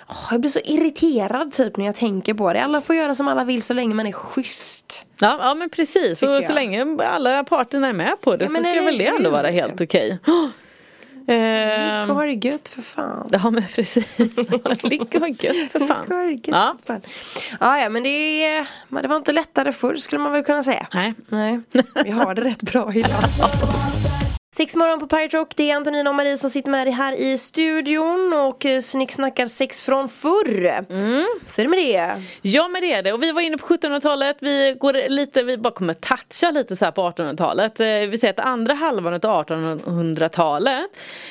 Åh, 0.09 0.27
jag 0.31 0.41
blir 0.41 0.51
så 0.51 0.59
irriterad 0.59 1.51
typ 1.51 1.77
när 1.77 1.85
jag 1.85 1.95
tänker 1.95 2.33
på 2.33 2.53
det. 2.53 2.63
Alla 2.63 2.81
får 2.81 2.95
göra 2.95 3.15
som 3.15 3.27
alla 3.27 3.43
vill 3.43 3.61
så 3.63 3.73
länge 3.73 3.95
man 3.95 4.07
är 4.07 4.11
schysst. 4.11 5.05
Ja, 5.21 5.37
ja 5.41 5.53
men 5.55 5.69
precis, 5.69 6.23
och 6.23 6.43
så 6.43 6.53
länge 6.53 6.97
alla 7.03 7.43
parterna 7.43 7.87
är 7.87 7.93
med 7.93 8.21
på 8.21 8.35
det 8.35 8.43
Ja, 8.45 8.49
så 8.49 8.55
ska 8.55 8.69
eller 8.69 8.81
väl 8.85 8.97
det 8.97 9.07
ändå 9.07 9.29
vara 9.29 9.47
helt 9.49 9.81
okej. 9.81 10.19
Ehm, 11.27 12.01
Ligg 12.01 12.09
och 12.09 12.15
ha 12.15 12.25
det 12.25 12.45
gött 12.47 12.67
för 12.67 12.81
fan. 12.81 13.27
Ja 13.31 13.49
men 13.49 13.63
precis, 13.75 14.17
ligg 14.83 15.09
och 15.15 15.19
ha 15.21 15.27
gött 15.27 15.71
för 15.71 15.79
Ligg 15.79 15.81
och 15.81 15.87
fan. 15.87 16.07
ha 16.09 16.17
det 16.23 16.31
gött 16.31 16.47
Ja. 16.47 16.75
för 16.85 16.93
fan. 16.93 17.01
Ja, 17.59 17.79
ja, 17.79 17.89
men 17.89 18.03
det, 18.03 18.43
är, 18.45 18.67
men 18.87 19.01
det 19.03 19.07
var 19.09 19.15
inte 19.15 19.31
lättare 19.31 19.71
förr 19.71 19.95
skulle 19.95 20.21
man 20.21 20.31
väl 20.31 20.43
kunna 20.43 20.63
säga. 20.63 20.87
Nej. 20.93 21.13
Nej, 21.29 21.59
vi 22.03 22.11
har 22.11 22.35
det 22.35 22.41
rätt 22.41 22.61
bra 22.61 22.93
idag. 22.93 23.11
Sex 24.59 24.75
morgon 24.75 24.99
på 24.99 25.07
Pirate 25.07 25.37
Rock, 25.37 25.53
det 25.55 25.71
är 25.71 25.75
Antonina 25.75 26.09
och 26.09 26.15
Marie 26.15 26.37
som 26.37 26.49
sitter 26.49 26.69
med 26.71 26.87
dig 26.87 26.93
här 26.93 27.13
i 27.13 27.37
studion 27.37 28.33
och 28.33 28.65
eh, 28.65 28.79
snicksnackar 28.79 29.45
sex 29.45 29.81
från 29.81 30.09
förr. 30.09 30.65
Mm. 30.89 31.25
Så 31.45 31.61
är 31.61 31.65
det 31.65 31.69
med 31.69 31.79
det. 31.79 32.23
Ja 32.41 32.67
men 32.67 32.81
det 32.81 32.93
är 32.93 33.03
det 33.03 33.13
och 33.13 33.23
vi 33.23 33.31
var 33.31 33.41
inne 33.41 33.57
på 33.57 33.67
1700-talet, 33.67 34.37
vi 34.39 34.75
går 34.79 35.09
lite, 35.09 35.43
vi 35.43 35.57
bara 35.57 35.73
kommer 35.73 35.93
toucha 35.93 36.51
lite 36.51 36.75
så 36.75 36.85
här 36.85 36.91
på 36.91 37.01
1800-talet. 37.01 37.79
Eh, 37.79 37.85
Vi 37.87 38.17
säger 38.17 38.33
att 38.33 38.39
andra 38.45 38.73
halvan 38.73 39.13
av 39.13 39.19
1800-talet 39.21 40.85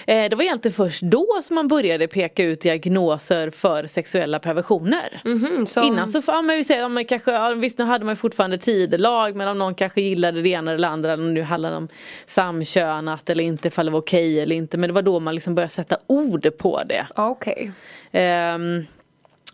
eh, 0.07 0.29
Det 0.31 0.37
var 0.37 0.43
egentligen 0.43 0.75
först 0.75 1.03
då 1.03 1.27
som 1.43 1.55
man 1.55 1.69
började 1.69 2.07
peka 2.09 2.45
ut 2.45 2.61
diagnoser 2.61 3.51
för 3.51 3.87
sexuella 3.87 4.39
perversioner. 4.39 5.21
Mhm, 5.25 5.67
som- 5.67 5.83
Innan 5.83 6.09
så, 6.09 6.23
ja, 6.27 6.43
men 6.43 6.57
vi 6.57 6.65
säger, 6.65 6.81
ja, 6.81 6.89
men 6.89 7.05
kanske, 7.05 7.31
ja, 7.33 7.49
visst 7.49 7.79
nu 7.79 7.85
hade 7.85 8.05
man 8.05 8.17
fortfarande 8.17 8.59
tidelag 8.59 9.37
men 9.37 9.49
om 9.49 9.59
någon 9.59 9.75
kanske 9.75 10.01
gillade 10.01 10.43
det 10.43 10.49
ena 10.49 10.71
eller 10.73 10.89
det 10.89 10.93
andra, 10.93 11.17
nu 11.17 11.43
handlar 11.43 11.71
det 11.71 11.77
om 11.77 11.89
samkönat 12.27 13.18
eller 13.27 13.45
inte, 13.45 13.69
ifall 13.69 13.87
det 13.87 13.93
var 13.93 14.01
okej 14.01 14.41
eller 14.41 14.57
inte. 14.57 14.77
Men 14.77 14.89
det 14.89 14.95
var 14.95 15.03
då 15.03 15.21
man 15.21 15.35
liksom 15.35 15.55
började 15.55 15.73
sätta 15.73 15.97
ord 16.07 16.51
på 16.59 16.83
det. 16.87 17.07
Okej. 17.17 17.73
Ehm, 18.13 18.85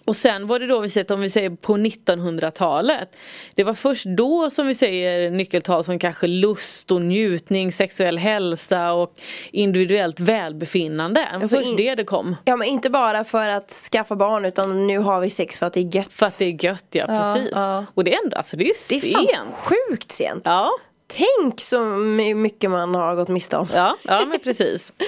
och 0.06 0.16
sen 0.16 0.47
var 0.47 0.59
det 0.59 0.66
då 0.66 0.80
vi 0.80 0.90
sett 0.90 1.11
om 1.11 1.21
vi 1.21 1.30
säger 1.30 1.50
på 1.50 1.76
1900-talet. 1.76 3.16
Det 3.54 3.64
var 3.64 3.75
först 3.75 4.04
då 4.04 4.50
som 4.50 4.66
vi 4.66 4.75
säger 4.75 5.30
nyckeltal 5.30 5.85
som 5.85 5.99
kanske 5.99 6.26
lust 6.26 6.90
och 6.92 7.02
njutning, 7.02 7.73
sexuell 7.73 8.18
hälsa 8.18 8.92
och 8.92 9.14
individuellt 9.50 10.21
välbefinnande. 10.21 11.26
Alltså 11.26 11.56
först 11.56 11.68
in- 11.68 11.76
det 11.76 11.94
det 11.94 12.04
kom. 12.04 12.37
Ja 12.44 12.56
men 12.56 12.68
inte 12.68 12.90
bara 12.90 13.25
för 13.25 13.49
att 13.49 13.71
skaffa 13.71 14.16
barn 14.16 14.44
utan 14.44 14.87
nu 14.87 14.99
har 14.99 15.21
vi 15.21 15.30
sex 15.30 15.59
för 15.59 15.66
att 15.66 15.73
det 15.73 15.80
är 15.80 15.97
gött. 15.97 16.12
För 16.12 16.26
att 16.26 16.38
det 16.38 16.44
är 16.44 16.64
gött 16.64 16.87
ja, 16.90 17.06
precis. 17.35 17.50
ja. 17.54 17.85
Och 17.94 18.04
det 18.04 18.14
är 18.14 18.25
ändå, 18.25 18.37
alltså 18.37 18.56
det 18.56 18.64
är 18.64 18.66
ju 18.66 18.73
det 18.88 18.97
är 19.09 19.12
fan 19.12 19.26
sent. 19.26 19.54
sjukt 19.88 20.12
sent. 20.12 20.42
Ja, 20.44 20.71
Tänk 21.06 21.61
så 21.61 21.84
my- 21.84 22.34
mycket 22.34 22.70
man 22.70 22.94
har 22.94 23.14
gått 23.16 23.28
miste 23.28 23.56
om. 23.56 23.68
ja, 23.75 23.96
ja 24.02 24.26
men 24.26 24.38
precis. 24.40 24.92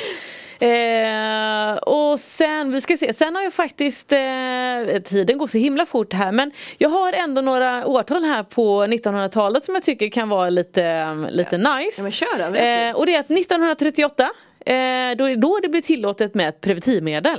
Eh, 0.59 1.77
och 1.77 2.21
sen, 2.21 2.73
vi 2.73 2.81
ska 2.81 2.97
se, 2.97 3.15
sen 3.15 3.37
har 3.37 3.43
jag 3.43 3.53
faktiskt, 3.53 4.13
eh, 4.13 5.03
tiden 5.05 5.39
går 5.39 5.47
så 5.47 5.59
himla 5.59 5.87
fort 5.87 6.13
här 6.13 6.33
men 6.33 6.51
jag 6.79 6.89
har 6.89 7.13
ändå 7.13 7.43
några 7.43 7.87
årtal 7.87 8.25
här 8.25 8.43
på 8.43 8.83
1900-talet 8.87 9.65
som 9.65 9.75
jag 9.75 9.83
tycker 9.85 10.09
kan 10.11 10.29
vara 10.29 10.51
lite, 10.51 11.15
lite 11.31 11.59
nice. 11.59 11.95
Ja, 11.97 12.03
men 12.03 12.13
kör 12.13 12.39
då, 12.39 12.55
eh, 12.59 12.97
och 12.97 13.07
det 13.07 13.15
är 13.15 13.21
att 13.21 13.31
1938 13.31 14.23
eh, 14.23 14.29
då 15.17 15.25
är 15.25 15.29
det 15.29 15.37
då 15.37 15.59
det 15.63 15.69
blir 15.69 15.83
tillåtet 15.83 16.35
med 16.35 16.49
ett 16.49 16.61
preventivmedel. 16.61 17.39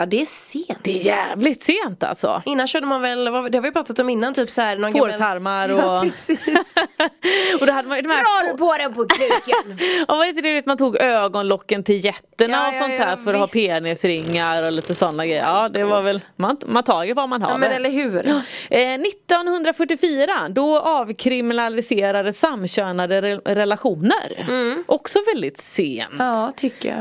Ja 0.00 0.06
det 0.06 0.20
är 0.20 0.26
sent. 0.26 0.78
Det 0.82 0.90
är 1.00 1.06
jävligt 1.06 1.62
sent 1.62 2.02
alltså. 2.02 2.42
Innan 2.46 2.66
körde 2.66 2.86
man 2.86 3.02
väl, 3.02 3.24
det 3.24 3.30
har 3.58 3.60
vi 3.60 3.70
pratat 3.72 3.98
om 3.98 4.08
innan, 4.10 4.34
typ 4.34 4.50
såhär 4.50 4.76
någon 4.76 4.92
Fårtarmar 4.92 5.68
och... 5.72 5.80
Ja 5.80 6.00
precis. 6.02 6.38
och 7.60 7.66
då 7.66 7.72
hade 7.72 7.88
man 7.88 7.96
ju 7.98 8.02
de 8.02 8.08
här 8.08 8.20
Drar 8.44 8.52
du 8.52 8.58
på 8.58 8.74
den 8.78 8.94
på 8.94 9.04
kuken? 9.06 9.78
Ja 10.08 10.16
var 10.16 10.24
inte 10.24 10.42
det 10.42 10.66
man 10.66 10.76
tog 10.78 10.96
ögonlocken 10.96 11.84
till 11.84 12.04
jätterna 12.04 12.56
Ja, 12.56 12.68
och 12.68 12.74
sånt 12.74 12.92
ja, 12.98 13.04
här 13.04 13.16
för 13.16 13.34
att 13.34 13.38
ha 13.38 13.46
visst. 13.46 13.54
penisringar 13.54 14.66
och 14.66 14.72
lite 14.72 14.94
sådana 14.94 15.26
grejer. 15.26 15.42
Ja 15.42 15.68
det 15.68 15.84
var 15.84 16.02
väl, 16.02 16.20
man, 16.36 16.56
man 16.66 16.82
tager 16.82 17.14
vad 17.14 17.28
man 17.28 17.42
har. 17.42 17.50
ja 17.50 17.56
men 17.56 17.70
eller 17.72 17.90
hur. 17.90 18.26
Eh, 18.70 18.94
1944 18.94 20.48
då 20.50 20.78
avkriminaliserades 20.80 22.38
samkönade 22.38 23.20
re- 23.20 23.54
relationer. 23.54 24.46
Också 24.86 25.18
väldigt 25.34 25.58
sent. 25.60 26.12
Mm. 26.12 26.26
Ja 26.26 26.52
tycker 26.56 26.88
jag. 26.88 26.98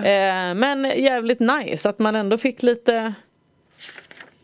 Eh, 0.49 0.53
men 0.55 0.83
jävligt 0.83 1.39
nice 1.39 1.89
att 1.89 1.99
man 1.99 2.15
ändå 2.15 2.37
fick 2.37 2.63
lite 2.63 2.88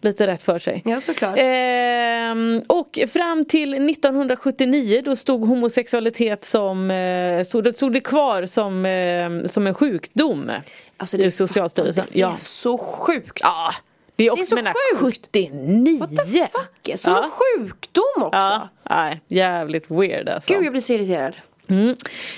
Lite 0.02 0.27
rätt 0.27 0.44
för 0.44 0.60
sig. 0.60 0.81
Ja 0.86 1.00
såklart. 1.00 1.36
Ehm, 1.38 2.62
och 2.68 3.00
fram 3.14 3.46
till 3.46 3.74
1979 3.90 5.01
då 5.05 5.16
stod 5.16 5.48
homosexualitet 5.48 6.44
som, 6.44 6.92
eh, 6.92 7.44
stod, 7.44 7.64
det- 7.64 7.74
stod 7.74 7.94
det 7.94 8.00
kvar 8.00 8.46
som, 8.46 8.86
eh, 8.86 9.50
som 9.50 9.68
en 9.68 9.74
sjukdom. 9.74 10.51
Alltså 10.98 11.18
i 11.18 11.31
Socialstyrelsen. 11.31 12.05
Det 12.12 12.20
är 12.20 12.22
Ja. 12.22 12.36
så 12.38 12.77
sjukt. 12.77 13.40
Ja, 13.42 13.72
det 14.16 14.24
är 14.25 14.31
också 14.31 14.46
så 14.46 14.55
menar, 14.55 14.74
sjukt. 15.00 15.27
79. 15.31 16.00
What 16.00 16.10
the 16.10 16.48
fuck? 16.48 17.00
Som 17.00 17.14
Ja. 17.14 17.24
en 17.24 17.31
sjukdom 17.31 18.24
också. 18.24 18.38
Ja, 18.40 18.70
nej, 18.90 19.22
jävligt 19.27 19.92
weird 19.92 20.29
alltså. 20.29 20.53
Gud 20.53 20.66
jag 20.66 20.72
blir 20.74 20.81
så 20.81 20.94
irriterad. 20.94 21.36
Mm. 21.70 21.96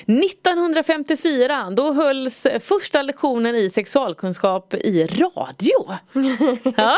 1954 0.08 1.70
då 1.72 1.94
hölls 1.94 2.48
första 2.60 3.02
lektionen 3.02 3.56
i 3.56 3.70
sexualkunskap 3.70 4.74
i 4.74 5.04
radio. 5.04 5.96
ja. 6.78 6.98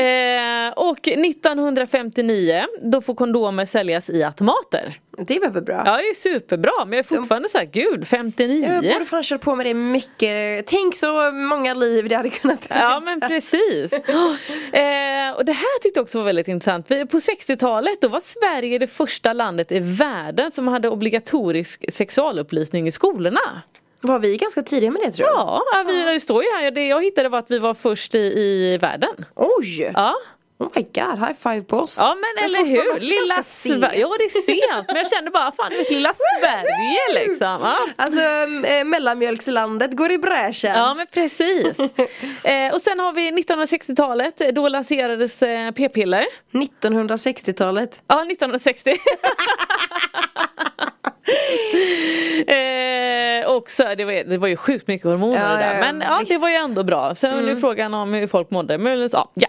eh, 0.00 0.72
och 0.76 1.08
1959 1.08 2.64
då 2.82 3.00
får 3.00 3.14
kondomer 3.14 3.64
säljas 3.64 4.10
i 4.10 4.22
automater. 4.22 4.98
Det 5.18 5.38
var 5.38 5.48
väl 5.50 5.62
bra. 5.62 5.82
Ja 5.86 5.96
det 5.96 6.02
är 6.08 6.14
superbra 6.14 6.72
men 6.84 6.92
jag 6.92 6.98
är 6.98 7.16
fortfarande 7.16 7.48
så 7.48 7.58
här, 7.58 7.64
gud 7.64 8.06
59. 8.08 8.80
Jag 8.82 8.92
borde 8.92 9.04
fan 9.04 9.22
kört 9.22 9.40
på 9.40 9.54
med 9.56 9.66
det 9.66 9.74
mycket. 9.74 10.66
Tänk 10.66 10.96
så 10.96 11.30
många 11.32 11.74
liv 11.74 12.08
det 12.08 12.14
hade 12.14 12.28
kunnat 12.28 12.66
Ja 12.70 13.02
men 13.04 13.20
precis. 13.20 13.92
eh, 14.72 15.30
och 15.36 15.44
det 15.44 15.52
här 15.52 15.80
tyckte 15.80 15.98
jag 15.98 16.02
också 16.04 16.18
var 16.18 16.24
väldigt 16.24 16.48
intressant. 16.48 16.86
Vi- 16.90 17.06
På 17.06 17.18
60-talet 17.18 18.00
då 18.00 18.08
var 18.08 18.20
Sverige 18.24 18.78
det 18.78 18.86
första 18.86 19.32
landet 19.32 19.72
i 19.72 19.78
världen 19.78 20.52
som 20.52 20.68
hade 20.68 20.88
obligatorisk 20.88 21.84
sexualupplysning 21.92 22.86
i 22.86 22.90
skolorna. 22.90 23.40
Var 24.00 24.18
vi 24.18 24.36
ganska 24.36 24.62
tidiga 24.62 24.90
med 24.90 25.02
det 25.02 25.10
tror 25.10 25.28
jag? 25.28 25.36
Ja, 25.38 25.62
ja 25.74 25.84
vi, 25.86 26.02
det 26.02 26.20
står 26.20 26.42
ju 26.44 26.48
här. 26.50 26.70
Det 26.70 26.86
jag 26.86 27.04
hittade 27.04 27.28
var 27.28 27.38
att 27.38 27.50
vi 27.50 27.58
var 27.58 27.74
först 27.74 28.14
i, 28.14 28.18
i 28.18 28.78
världen. 28.80 29.24
Oj! 29.36 29.90
Ja. 29.94 30.14
Oh 30.62 30.68
my 30.74 30.82
god, 30.82 31.18
high 31.18 31.34
five 31.42 31.62
på 31.62 31.78
oss. 31.78 31.96
Ja 32.00 32.14
men 32.14 32.44
eller 32.44 32.66
hur, 32.66 33.00
lilla 33.00 33.42
Sverige, 33.42 34.00
ja 34.00 34.14
det 34.18 34.24
är 34.24 34.42
sent 34.42 34.84
men 34.88 34.96
jag 34.96 35.10
kände 35.10 35.30
bara 35.30 35.52
fan 35.52 35.70
det 35.70 35.76
är 35.76 35.90
lilla 35.90 36.14
Sverige 36.40 37.26
liksom. 37.28 37.58
Ja. 37.62 37.76
Alltså 37.96 38.20
äh, 38.20 38.84
mellanmjölkslandet 38.84 39.96
går 39.96 40.12
i 40.12 40.18
bräschen. 40.18 40.72
Ja 40.74 40.94
men 40.94 41.06
precis. 41.06 41.78
eh, 42.44 42.74
och 42.74 42.82
sen 42.82 43.00
har 43.00 43.12
vi 43.12 43.30
1960-talet, 43.30 44.54
då 44.54 44.68
lanserades 44.68 45.42
eh, 45.42 45.70
p-piller. 45.70 46.24
1960-talet. 46.52 48.02
Ja 48.06 48.22
1960. 48.22 48.96
eh, 52.46 53.50
och 53.50 53.70
så, 53.70 53.94
det, 53.94 54.04
var, 54.04 54.24
det 54.24 54.38
var 54.38 54.48
ju 54.48 54.56
sjukt 54.56 54.88
mycket 54.88 55.04
hormoner 55.06 55.50
Ja, 55.50 55.56
där. 55.56 55.80
Men 55.80 56.00
ja, 56.00 56.22
det 56.28 56.38
var 56.38 56.48
ju 56.48 56.54
ändå 56.54 56.84
bra. 56.84 57.14
Sen 57.14 57.34
är 57.34 57.42
nu 57.42 57.56
frågan 57.56 57.94
om 57.94 58.14
hur 58.14 58.26
folk 58.26 58.50
mådde. 58.50 58.78
Men, 58.78 59.08
ja, 59.12 59.30
ja. 59.34 59.48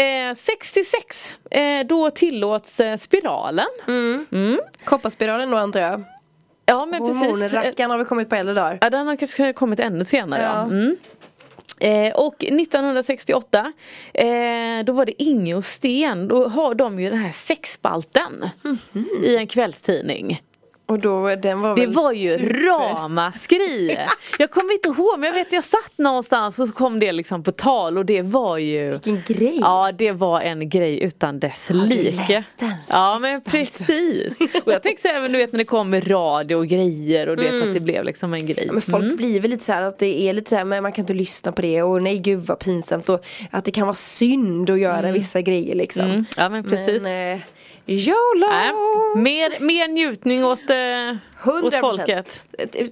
Eh, 0.00 0.34
66 0.34 1.36
eh, 1.50 1.86
då 1.86 2.10
tillåts 2.10 2.80
eh, 2.80 2.96
spiralen. 2.96 3.66
Kopparspiralen 4.84 5.50
då 5.50 5.56
antar 5.56 5.80
jag. 5.80 6.04
Ja 6.66 6.86
men 6.86 7.00
precis. 7.00 7.26
Hormonrackarn 7.26 7.90
har 7.90 7.98
väl 7.98 8.06
kommit 8.06 8.28
på 8.28 8.36
äldre 8.36 8.54
dagar. 8.54 8.78
Ja 8.80 8.90
den 8.90 9.06
har 9.06 9.16
kanske 9.16 9.52
kommit 9.52 9.80
ännu 9.80 10.04
senare 10.04 10.42
ja. 10.42 10.62
Mm. 10.62 10.96
Eh, 11.80 12.14
och 12.14 12.44
1968 12.44 13.72
eh, 14.14 14.26
då 14.84 14.92
var 14.92 15.06
det 15.06 15.22
Inge 15.22 15.54
och 15.54 15.64
Sten, 15.64 16.28
då 16.28 16.48
har 16.48 16.74
de 16.74 17.00
ju 17.00 17.10
den 17.10 17.18
här 17.18 17.32
sexspalten 17.32 18.44
i 19.22 19.36
en 19.36 19.46
kvällstidning. 19.46 20.42
Och 20.86 20.98
då, 20.98 21.34
den 21.36 21.60
var 21.60 21.76
Det 21.76 21.86
var 21.86 22.12
ju 22.12 22.34
super- 22.34 22.94
ramaskri. 22.98 23.98
Jag 24.38 24.50
kommer 24.50 24.72
inte 24.72 24.88
ihåg 24.88 25.18
men 25.18 25.26
jag 25.26 25.34
vet 25.34 25.52
jag 25.52 25.64
satt 25.64 25.92
någonstans 25.98 26.58
och 26.58 26.68
så 26.68 26.74
kom 26.74 27.00
det 27.00 27.12
liksom 27.12 27.42
på 27.42 27.52
tal 27.52 27.98
och 27.98 28.06
det 28.06 28.22
var 28.22 28.58
ju 28.58 28.90
Vilken 28.90 29.22
grej. 29.26 29.58
Ja 29.60 29.92
det 29.98 30.12
var 30.12 30.40
en 30.40 30.68
grej 30.68 31.02
utan 31.02 31.40
dess 31.40 31.68
du 31.68 31.74
like. 31.86 32.44
Ja 32.88 33.18
men 33.18 33.40
precis. 33.40 34.34
Och 34.64 34.72
jag 34.72 34.82
tänkte 34.82 35.08
så 35.08 35.14
även 35.14 35.32
du 35.32 35.38
vet 35.38 35.52
när 35.52 35.58
det 35.58 35.64
kom 35.64 35.94
radio 36.00 36.56
och 36.56 36.66
grejer 36.66 37.28
och 37.28 37.36
du 37.36 37.42
vet 37.42 37.68
att 37.68 37.74
det 37.74 37.80
blev 37.80 38.04
liksom 38.04 38.34
en 38.34 38.46
grej. 38.46 38.68
Men 38.72 38.80
folk 38.82 39.04
Mm. 39.04 39.16
blir 39.16 39.40
väl 39.40 39.50
lite 39.50 39.64
så 39.64 39.72
här 39.72 39.82
att 39.82 39.98
det 39.98 40.22
är 40.22 40.32
lite 40.32 40.50
så 40.50 40.56
här, 40.56 40.64
men 40.64 40.82
man 40.82 40.92
kan 40.92 41.02
inte 41.02 41.14
lyssna 41.14 41.52
på 41.52 41.62
det 41.62 41.82
och 41.82 42.02
nej 42.02 42.18
gud 42.18 42.40
vad 42.40 42.58
pinsamt 42.58 43.08
och 43.08 43.24
att 43.50 43.64
det 43.64 43.70
kan 43.70 43.86
vara 43.86 43.94
synd 43.94 44.70
att 44.70 44.78
göra 44.80 45.12
vissa 45.12 45.40
grejer 45.40 45.74
liksom. 45.74 46.04
Mm. 46.04 46.24
Ja 46.36 46.48
men 46.48 46.64
precis. 46.64 47.02
Men 47.02 47.32
eh, 47.36 47.40
YOLO! 47.86 48.46
Nej, 48.50 48.72
mer, 49.16 49.60
mer 49.60 49.88
njutning 49.88 50.44
åt, 50.44 50.70
eh, 50.70 50.76
100%. 51.44 51.64
åt 51.66 51.96
folket. 51.96 52.40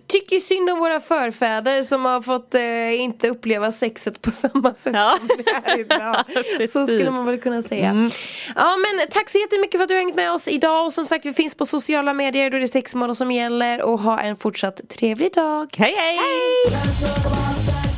Tycker 0.06 0.40
synd 0.40 0.70
om 0.70 0.78
våra 0.78 1.00
förfäder 1.00 1.82
som 1.82 2.04
har 2.04 2.20
fått 2.22 2.54
eh, 2.54 3.00
inte 3.00 3.28
uppleva 3.28 3.72
sexet 3.72 4.22
på 4.22 4.30
samma 4.30 4.74
sätt 4.74 4.92
Ja. 4.94 5.18
som 5.18 5.28
vi 5.36 5.44
är 5.72 5.80
idag. 5.80 6.24
Så 6.70 6.86
skulle 6.86 7.10
man 7.10 7.26
väl 7.26 7.38
kunna 7.40 7.62
säga. 7.62 8.10
Ja 8.56 8.76
men 8.76 9.06
tack 9.10 9.30
så 9.30 9.38
jättemycket 9.38 9.78
för 9.78 9.82
att 9.82 9.88
du 9.88 9.94
har 9.94 10.00
hängt 10.02 10.16
med 10.16 10.32
oss 10.32 10.48
idag 10.48 10.86
och 10.86 10.92
som 10.92 11.06
sagt 11.06 11.26
vi 11.26 11.32
finns 11.32 11.54
på 11.54 11.66
sociala 11.66 12.12
medier 12.14 12.50
då 12.50 12.56
är 12.56 12.60
det 12.60 12.68
sex 12.68 12.94
månader 12.94 13.14
som 13.14 13.30
gäller 13.30 13.82
och 13.82 13.98
ha 14.00 14.20
en 14.20 14.36
fortsatt 14.36 14.80
trevlig 14.88 15.32
dag. 15.32 15.74
hej! 15.78 15.94
hej. 15.98 16.18
Go, 16.18 17.82